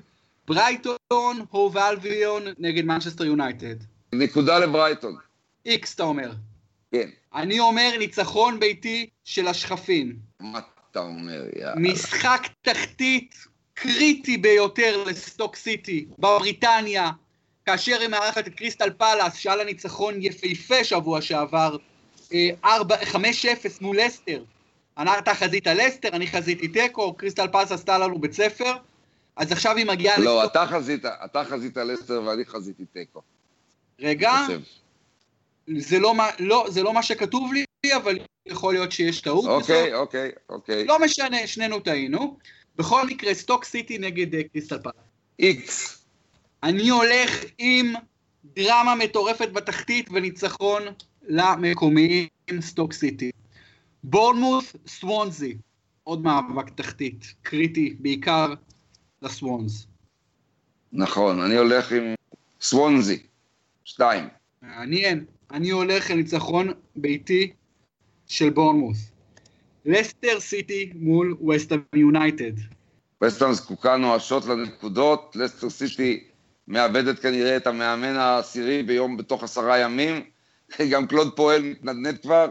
ברייטון 0.47 1.45
הוב 1.51 1.73
אלביון 1.73 2.43
נגד 2.59 2.85
מנצ'סטר 2.85 3.25
יונייטד. 3.25 3.75
נקודה 4.13 4.59
לברייטון. 4.59 5.17
איקס 5.67 5.95
אתה 5.95 6.03
אומר. 6.03 6.33
כן. 6.93 7.09
אני 7.35 7.61
אומר 7.61 7.91
ניצחון 7.99 8.61
ביתי 8.61 9.09
של 9.25 9.49
השחפים. 9.49 10.17
מה 10.41 10.61
אתה 10.91 11.01
אומר, 11.01 11.45
יאללה. 11.57 11.75
משחק 11.77 12.49
תחתית 12.63 13.35
קריטי 13.75 14.37
ביותר 14.37 15.05
לסטוק 15.05 15.57
סיטי 15.57 16.07
בבריטניה, 16.19 17.11
כאשר 17.67 18.01
היא 18.01 18.09
מארחת 18.09 18.49
את 18.49 18.55
קריסטל 18.55 18.91
פאלאס, 18.91 19.37
שהיה 19.37 19.57
לה 19.57 19.65
ניצחון 19.65 20.15
יפהפה 20.19 20.85
שבוע 20.85 21.21
שעבר, 21.21 21.77
5-0 22.31 22.33
אה, 22.35 23.53
מול 23.81 23.97
לסטר. 24.01 24.45
אתה 25.19 25.35
חזית 25.35 25.67
לסטר, 25.67 26.09
אני 26.09 26.27
חזיתי 26.27 26.69
תיקו, 26.69 27.15
קריסטל 27.15 27.49
פאלאס 27.49 27.73
עשתה 27.73 27.99
לנו 27.99 28.19
בית 28.19 28.33
ספר, 28.33 28.73
אז 29.37 29.53
עכשיו 29.53 29.77
היא 29.77 29.87
מגיעה... 29.87 30.19
לא, 30.19 30.45
אתה 30.45 30.67
חזית, 30.67 31.05
אתה 31.05 31.45
חזית 31.45 31.77
לסטר 31.77 32.23
ואני 32.27 32.45
חזיתי 32.45 32.85
תיקו. 32.85 33.21
רגע, 34.01 34.33
זה 35.77 35.99
לא, 35.99 36.15
לא, 36.39 36.67
זה 36.69 36.83
לא 36.83 36.93
מה 36.93 37.03
שכתוב 37.03 37.53
לי, 37.53 37.65
אבל 37.97 38.19
יכול 38.47 38.75
להיות 38.75 38.93
שיש 38.93 39.21
טעות. 39.21 39.45
אוקיי, 39.45 39.95
אוקיי, 39.95 40.31
אוקיי. 40.49 40.85
לא 40.85 40.99
משנה, 40.99 41.47
שנינו 41.47 41.81
טעינו. 41.81 42.37
בכל 42.77 43.07
מקרה, 43.07 43.35
סטוק 43.35 43.65
סיטי 43.65 43.99
נגד 43.99 44.35
אה, 44.35 44.43
קריסטל 44.53 44.79
פאלאס. 44.79 44.97
איקס. 45.39 46.05
אני 46.63 46.89
הולך 46.89 47.45
עם 47.59 47.93
דרמה 48.45 48.95
מטורפת 48.95 49.49
בתחתית 49.53 50.09
וניצחון 50.13 50.83
למקומיים 51.29 52.29
סטוק 52.61 52.93
סיטי. 52.93 53.31
בורנמוס, 54.05 54.77
סוונזי. 54.87 55.57
עוד 56.05 56.23
מאבק 56.23 56.71
תחתית, 56.71 57.35
קריטי, 57.43 57.97
בעיקר 57.99 58.55
לסוונז. 59.23 59.87
נכון, 60.93 61.41
אני 61.41 61.57
הולך 61.57 61.93
עם 61.93 62.15
סוונזי, 62.61 63.23
שתיים. 63.85 64.29
מעניין. 64.63 65.25
אני 65.51 65.71
הולך 65.71 66.11
לניצחון 66.11 66.69
ביתי 66.97 67.53
של 68.27 68.51
בורנמוס. 68.51 69.12
לסטר 69.87 70.41
סיטי 70.41 70.93
מול 70.95 71.37
וסטהאם 71.49 71.81
יונייטד. 71.95 72.53
וסטהאם 73.25 73.53
זקוקה 73.53 73.97
נואשות 73.97 74.47
לנקודות, 74.47 75.37
לסטר 75.37 75.71
סיטי 75.71 76.25
מאבדת 76.69 77.19
כנראה 77.19 77.57
את 77.57 77.67
המאמן 77.67 78.17
העשירי 78.17 78.83
ביום 78.83 79.17
בתוך 79.17 79.43
עשרה 79.43 79.79
ימים, 79.79 80.23
גם 80.93 81.07
קלוד 81.07 81.37
פועל 81.37 81.63
מתנדנד 81.63 82.19
כבר, 82.23 82.51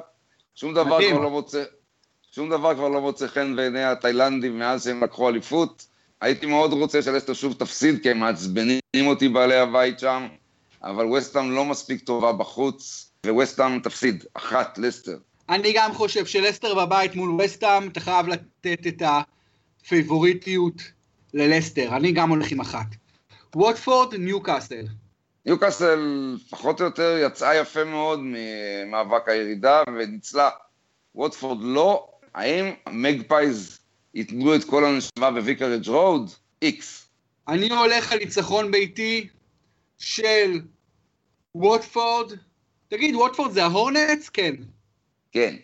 שום 0.55 0.73
דבר 0.73 0.97
מדהים. 0.97 1.11
כבר 1.11 1.23
לא 1.23 1.29
מוצא, 1.29 1.63
שום 2.31 2.49
דבר 2.49 2.75
כבר 2.75 2.89
לא 2.89 3.01
מוצא 3.01 3.27
חן 3.27 3.55
בעיני 3.55 3.83
התאילנדים 3.83 4.59
מאז 4.59 4.83
שהם 4.83 5.03
לקחו 5.03 5.29
אליפות. 5.29 5.85
הייתי 6.21 6.45
מאוד 6.45 6.73
רוצה 6.73 7.01
שלסטר 7.01 7.33
שוב 7.33 7.53
תפסיד, 7.53 8.03
כי 8.03 8.11
הם 8.11 8.19
מעצבנים 8.19 8.79
אותי 9.07 9.29
בעלי 9.29 9.57
הבית 9.57 9.99
שם, 9.99 10.27
אבל 10.83 11.05
וסטהאם 11.05 11.51
לא 11.51 11.65
מספיק 11.65 12.03
טובה 12.03 12.33
בחוץ, 12.33 13.11
וווסטהאם 13.27 13.79
תפסיד, 13.79 14.25
אחת 14.33 14.77
לסטר. 14.77 15.17
אני 15.51 15.73
גם 15.75 15.93
חושב 15.93 16.25
שלסטר 16.25 16.75
בבית 16.75 17.15
מול 17.15 17.41
וסטאם, 17.41 17.87
אתה 17.87 17.99
חייב 17.99 18.27
לתת 18.27 18.87
את 18.87 19.01
הפייבוריטיות 19.81 20.81
ללסטר. 21.33 21.95
אני 21.95 22.11
גם 22.11 22.29
הולך 22.29 22.51
עם 22.51 22.59
אחת. 22.59 22.85
ווטפורד, 23.55 24.15
ניוקאסל. 24.15 24.85
ניוקאסל 25.45 25.99
פחות 26.49 26.81
או 26.81 26.85
יותר 26.85 27.17
יצאה 27.25 27.55
יפה 27.55 27.83
מאוד 27.83 28.19
ממאבק 28.23 29.29
הירידה 29.29 29.83
וניצלה. 29.97 30.49
ווטפורד 31.15 31.57
לא. 31.61 32.07
האם 32.33 32.65
מגפייס 32.89 33.79
ייתנו 34.13 34.55
את 34.55 34.63
כל 34.63 34.85
הנשמה 34.85 35.31
בוויקרג' 35.31 35.87
רוד? 35.87 36.31
איקס. 36.61 37.07
אני 37.47 37.69
הולך 37.69 38.11
על 38.11 38.19
ניצחון 38.19 38.71
ביתי 38.71 39.27
של 39.97 40.61
ווטפורד. 41.55 42.31
תגיד, 42.87 43.15
ווטפורד 43.15 43.51
זה 43.51 43.63
ההורנטס? 43.63 44.29
כן. 44.29 44.55
כן. 45.31 45.55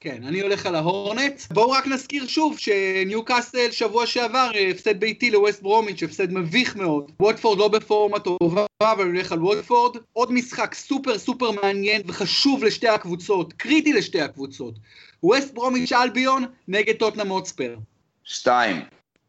כן, 0.00 0.24
אני 0.24 0.40
הולך 0.40 0.66
על 0.66 0.74
ההורנטס. 0.74 1.42
בואו 1.50 1.70
רק 1.70 1.86
נזכיר 1.86 2.26
שוב 2.26 2.58
שניו 2.58 3.24
קאסל 3.24 3.70
שבוע 3.70 4.06
שעבר 4.06 4.50
אה, 4.54 4.70
הפסד 4.70 5.00
ביתי 5.00 5.30
לווסט 5.30 5.62
ברומיץ', 5.62 6.02
הפסד 6.02 6.32
מביך 6.32 6.76
מאוד. 6.76 7.12
ווטפורד 7.20 7.58
לא 7.58 7.68
בפורמה 7.68 8.18
טובה, 8.18 8.66
אבל 8.82 9.02
אני 9.02 9.10
הולך 9.10 9.32
על 9.32 9.42
ווטפורד. 9.42 9.96
עוד 10.12 10.32
משחק 10.32 10.74
סופר 10.74 11.18
סופר 11.18 11.50
מעניין 11.50 12.02
וחשוב 12.06 12.64
לשתי 12.64 12.88
הקבוצות, 12.88 13.52
קריטי 13.52 13.92
לשתי 13.92 14.20
הקבוצות. 14.20 14.74
ווסט 15.22 15.54
ברומיץ' 15.54 15.92
אלביון 15.92 16.44
נגד 16.68 16.94
טוטנאם 16.94 17.28
הוטספר. 17.28 17.76
שתיים. 18.24 18.76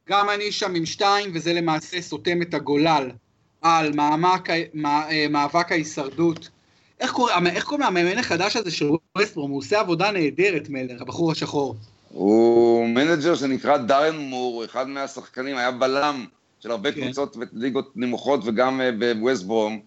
גם 0.10 0.30
אני 0.30 0.52
שם 0.52 0.76
עם 0.76 0.86
שתיים, 0.86 1.32
וזה 1.34 1.54
למעשה 1.54 2.02
סותם 2.02 2.42
את 2.42 2.54
הגולל 2.54 3.12
על 3.62 3.94
מאבק, 3.94 4.50
אה, 4.50 5.26
מאבק 5.30 5.72
ההישרדות 5.72 6.50
איך 7.00 7.12
קוראים 7.64 7.82
למאמן 7.82 8.18
החדש 8.18 8.56
הזה 8.56 8.72
של 8.72 8.90
ווסטברום? 9.18 9.52
הוא 9.52 9.60
עושה 9.60 9.80
עבודה 9.80 10.12
נהדרת, 10.12 10.70
מלר, 10.70 11.02
הבחור 11.02 11.32
השחור. 11.32 11.76
הוא 12.10 12.88
מנג'ר 12.88 13.36
שנקרא 13.36 13.78
דארן 13.78 14.18
מור, 14.18 14.66
אחד 14.66 14.88
מהשחקנים, 14.88 15.58
היה 15.58 15.72
בלם 15.72 16.26
של 16.60 16.72
הרבה 16.72 16.92
כן. 16.92 17.02
קבוצות 17.02 17.38
וליגות 17.38 17.92
נמוכות 17.96 18.40
וגם 18.46 18.82
uh, 18.82 18.84
בווסטברום, 19.00 19.80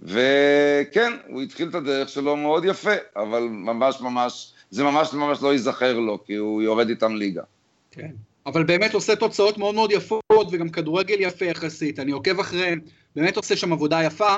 וכן, 0.00 1.12
הוא 1.28 1.42
התחיל 1.42 1.68
את 1.68 1.74
הדרך 1.74 2.08
שלו 2.08 2.36
מאוד 2.36 2.64
יפה, 2.64 2.94
אבל 3.16 3.42
ממש 3.42 4.00
ממש, 4.00 4.52
זה 4.70 4.84
ממש 4.84 5.12
ממש 5.12 5.42
לא 5.42 5.52
ייזכר 5.52 5.98
לו, 5.98 6.24
כי 6.24 6.34
הוא 6.34 6.62
יורד 6.62 6.88
איתם 6.88 7.16
ליגה. 7.16 7.42
כן, 7.90 8.10
אבל 8.46 8.64
באמת 8.64 8.94
עושה 8.94 9.16
תוצאות 9.16 9.58
מאוד 9.58 9.74
מאוד 9.74 9.92
יפות, 9.92 10.48
וגם 10.50 10.68
כדורגל 10.68 11.16
יפה 11.18 11.44
יחסית, 11.44 11.98
אני 11.98 12.12
עוקב 12.12 12.40
אחריהם, 12.40 12.80
באמת 13.16 13.36
עושה 13.36 13.56
שם 13.56 13.72
עבודה 13.72 14.02
יפה, 14.02 14.36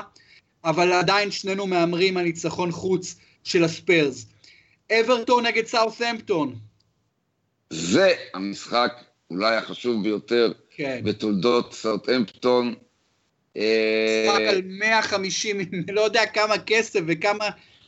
אבל 0.63 0.91
עדיין 0.91 1.31
שנינו 1.31 1.67
מהמרים 1.67 2.17
על 2.17 2.23
ניצחון 2.23 2.71
חוץ 2.71 3.15
של 3.43 3.63
הספיירס. 3.63 4.25
אברטון 4.91 5.45
נגד 5.45 5.65
סאות'המפטון. 5.65 6.55
זה 7.69 8.13
המשחק 8.33 8.91
אולי 9.31 9.55
החשוב 9.55 10.03
ביותר 10.03 10.51
כן. 10.75 11.01
בתולדות 11.03 11.73
סאות'המפטון. 11.73 12.75
משחק 13.55 14.41
על 14.47 14.61
150, 14.65 15.57
לא 15.95 16.01
יודע 16.01 16.25
כמה 16.25 16.57
כסף 16.57 16.99
וכמה 17.07 17.45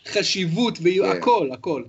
חשיבות, 0.07 0.77
והכל, 0.81 1.45
כן. 1.47 1.53
הכל. 1.53 1.83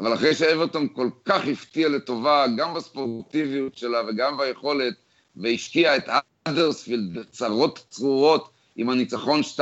אבל 0.00 0.14
אחרי 0.14 0.34
שאברטון 0.34 0.88
כל 0.92 1.08
כך 1.24 1.46
הפתיע 1.46 1.88
לטובה, 1.88 2.46
גם 2.56 2.74
בספורטיביות 2.74 3.76
שלה 3.76 3.98
וגם 4.08 4.38
ביכולת, 4.38 4.94
והשקיעה 5.36 5.96
את 5.96 6.08
אדרספילד 6.44 7.14
בצרות 7.14 7.86
צרורות 7.90 8.53
עם 8.76 8.90
הניצחון 8.90 9.40
2-0 9.40 9.60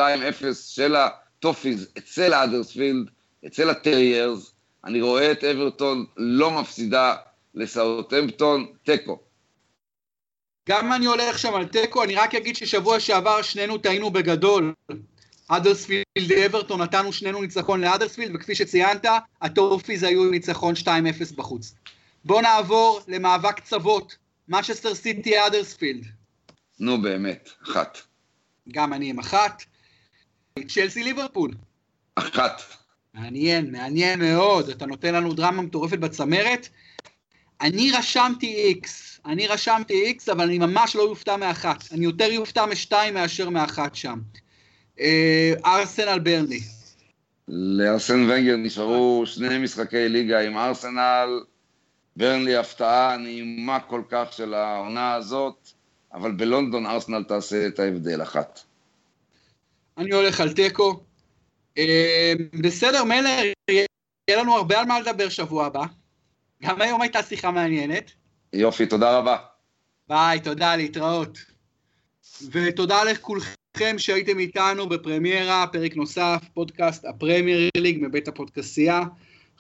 של 0.55 0.96
הטופיז 0.96 1.88
אצל 1.98 2.35
אדרספילד, 2.35 3.11
אצל 3.46 3.70
הטריירס, 3.70 4.53
אני 4.85 5.01
רואה 5.01 5.33
את 5.33 5.44
אברטון 5.44 6.05
לא 6.16 6.51
מפסידה 6.51 7.16
לסאוטהמפטון, 7.55 8.66
תיקו. 8.85 9.18
גם 10.68 10.92
אני 10.92 11.07
הולך 11.07 11.38
שם 11.38 11.55
על 11.55 11.66
תיקו, 11.66 12.05
אני 12.05 12.14
רק 12.14 12.35
אגיד 12.35 12.57
ששבוע 12.57 13.01
שעבר 13.01 13.42
שנינו 13.42 13.79
טעינו 13.79 14.11
בגדול. 14.11 14.75
אדרספילד 15.48 16.33
אברטון, 16.46 16.83
נתנו 16.83 17.12
שנינו 17.12 17.42
ניצחון 17.42 17.81
לאדרספילד, 17.81 18.35
וכפי 18.35 18.55
שציינת, 18.55 19.07
הטופיז 19.42 20.03
היו 20.03 20.31
ניצחון 20.31 20.75
2-0 20.75 20.87
בחוץ. 21.37 21.75
בואו 22.25 22.40
נעבור 22.40 23.01
למאבק 23.09 23.61
צוות, 23.61 24.16
משסטר 24.48 24.94
סיטי 24.94 25.46
אדרספילד. 25.46 26.05
נו 26.81 27.03
באמת, 27.03 27.48
אחת. 27.64 27.98
גם 28.68 28.92
אני 28.92 29.11
עם 29.11 29.18
אחת. 29.18 29.62
צ'לסי 30.68 31.03
ליברפול. 31.03 31.51
אחת. 32.16 32.62
מעניין, 33.14 33.72
מעניין 33.72 34.20
מאוד. 34.20 34.68
אתה 34.68 34.87
נותן 34.87 35.14
לנו 35.14 35.35
דרמה 35.35 35.62
מטורפת 35.62 35.98
בצמרת. 35.98 36.68
אני 37.61 37.90
רשמתי 37.92 38.55
איקס, 38.55 39.20
אני 39.27 39.46
רשמתי 39.46 39.94
איקס, 39.94 40.29
אבל 40.29 40.44
אני 40.44 40.59
ממש 40.59 40.96
לא 40.96 41.03
יופתע 41.03 41.37
מאחת. 41.37 41.92
אני 41.92 42.05
יותר 42.05 42.33
יופתע 42.33 42.66
משתיים 42.66 43.14
מאשר 43.14 43.48
מאחת 43.51 43.94
שם. 43.94 44.18
אה, 45.01 45.53
ארסנל 45.64 46.18
ברני. 46.18 46.61
לארסן 47.48 48.31
ונגר 48.31 48.57
נשארו 48.57 49.22
שני 49.27 49.59
משחקי 49.59 50.09
ליגה 50.09 50.40
עם 50.40 50.59
ארסנל, 50.59 51.40
ברנלי 52.16 52.57
הפתעה 52.57 53.16
נעימה 53.16 53.81
כל 53.81 54.03
כך 54.09 54.33
של 54.33 54.55
העונה 54.55 55.14
הזאת, 55.14 55.72
אבל 56.14 56.33
בלונדון 56.33 56.87
ארסנל 56.87 57.22
תעשה 57.22 57.66
את 57.66 57.79
ההבדל 57.79 58.22
אחת. 58.22 58.61
אני 59.98 60.11
הולך 60.11 60.40
על 60.40 60.53
תיקו. 60.53 61.01
אה, 61.79 62.33
בסדר, 62.62 63.05
מלר, 63.05 63.53
יהיה 63.70 63.87
לנו 64.40 64.55
הרבה 64.55 64.81
על 64.81 64.87
מה 64.87 65.01
לדבר 65.01 65.29
שבוע 65.29 65.66
הבא. 65.66 65.85
גם 66.62 66.81
היום 66.81 67.03
הייתה 67.03 67.22
שיחה 67.22 67.51
מעניינת. 67.51 68.11
יופי, 68.53 68.87
תודה 68.87 69.18
רבה. 69.18 69.37
ביי, 70.09 70.40
תודה, 70.40 70.77
להתראות. 70.77 71.38
ותודה 72.51 73.05
לכולכם 73.05 73.98
שהייתם 73.98 74.38
איתנו 74.38 74.88
בפרמיירה, 74.88 75.66
פרק 75.72 75.96
נוסף, 75.96 76.42
פודקאסט 76.55 77.05
הפרמייר 77.05 77.70
ליג 77.77 77.98
מבית 78.01 78.29
הפודקסייה. 78.29 79.03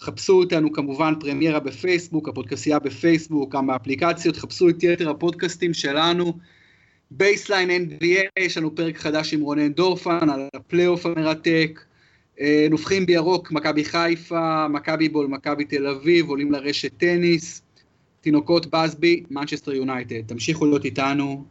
חפשו 0.00 0.32
אותנו 0.32 0.72
כמובן 0.72 1.14
פרמיירה 1.20 1.60
בפייסבוק, 1.60 2.28
הפודקסייה 2.28 2.78
בפייסבוק, 2.78 3.54
גם 3.54 3.66
באפליקציות, 3.66 4.36
חפשו 4.36 4.68
את 4.68 4.82
יתר 4.82 5.10
הפודקאסטים 5.10 5.74
שלנו. 5.74 6.38
בייסליין 7.10 7.70
NBA, 7.70 8.20
יש 8.38 8.58
לנו 8.58 8.74
פרק 8.74 8.98
חדש 8.98 9.34
עם 9.34 9.40
רונן 9.40 9.72
דורפן 9.72 10.30
על 10.30 10.48
הפלייאוף 10.54 11.06
המרתק. 11.06 11.80
אה, 12.40 12.66
נובחים 12.70 13.06
בירוק, 13.06 13.52
מכבי 13.52 13.84
חיפה, 13.84 14.68
מכבי 14.68 15.08
בול, 15.08 15.26
מכבי 15.26 15.64
תל 15.64 15.86
אביב, 15.86 16.28
עולים 16.28 16.52
לרשת 16.52 16.92
טניס, 16.96 17.62
תינוקות 18.20 18.66
בסבי, 18.66 19.22
מנצ'סטר 19.30 19.72
יונייטד. 19.72 20.20
תמשיכו 20.26 20.66
להיות 20.66 20.84
איתנו, 20.84 21.40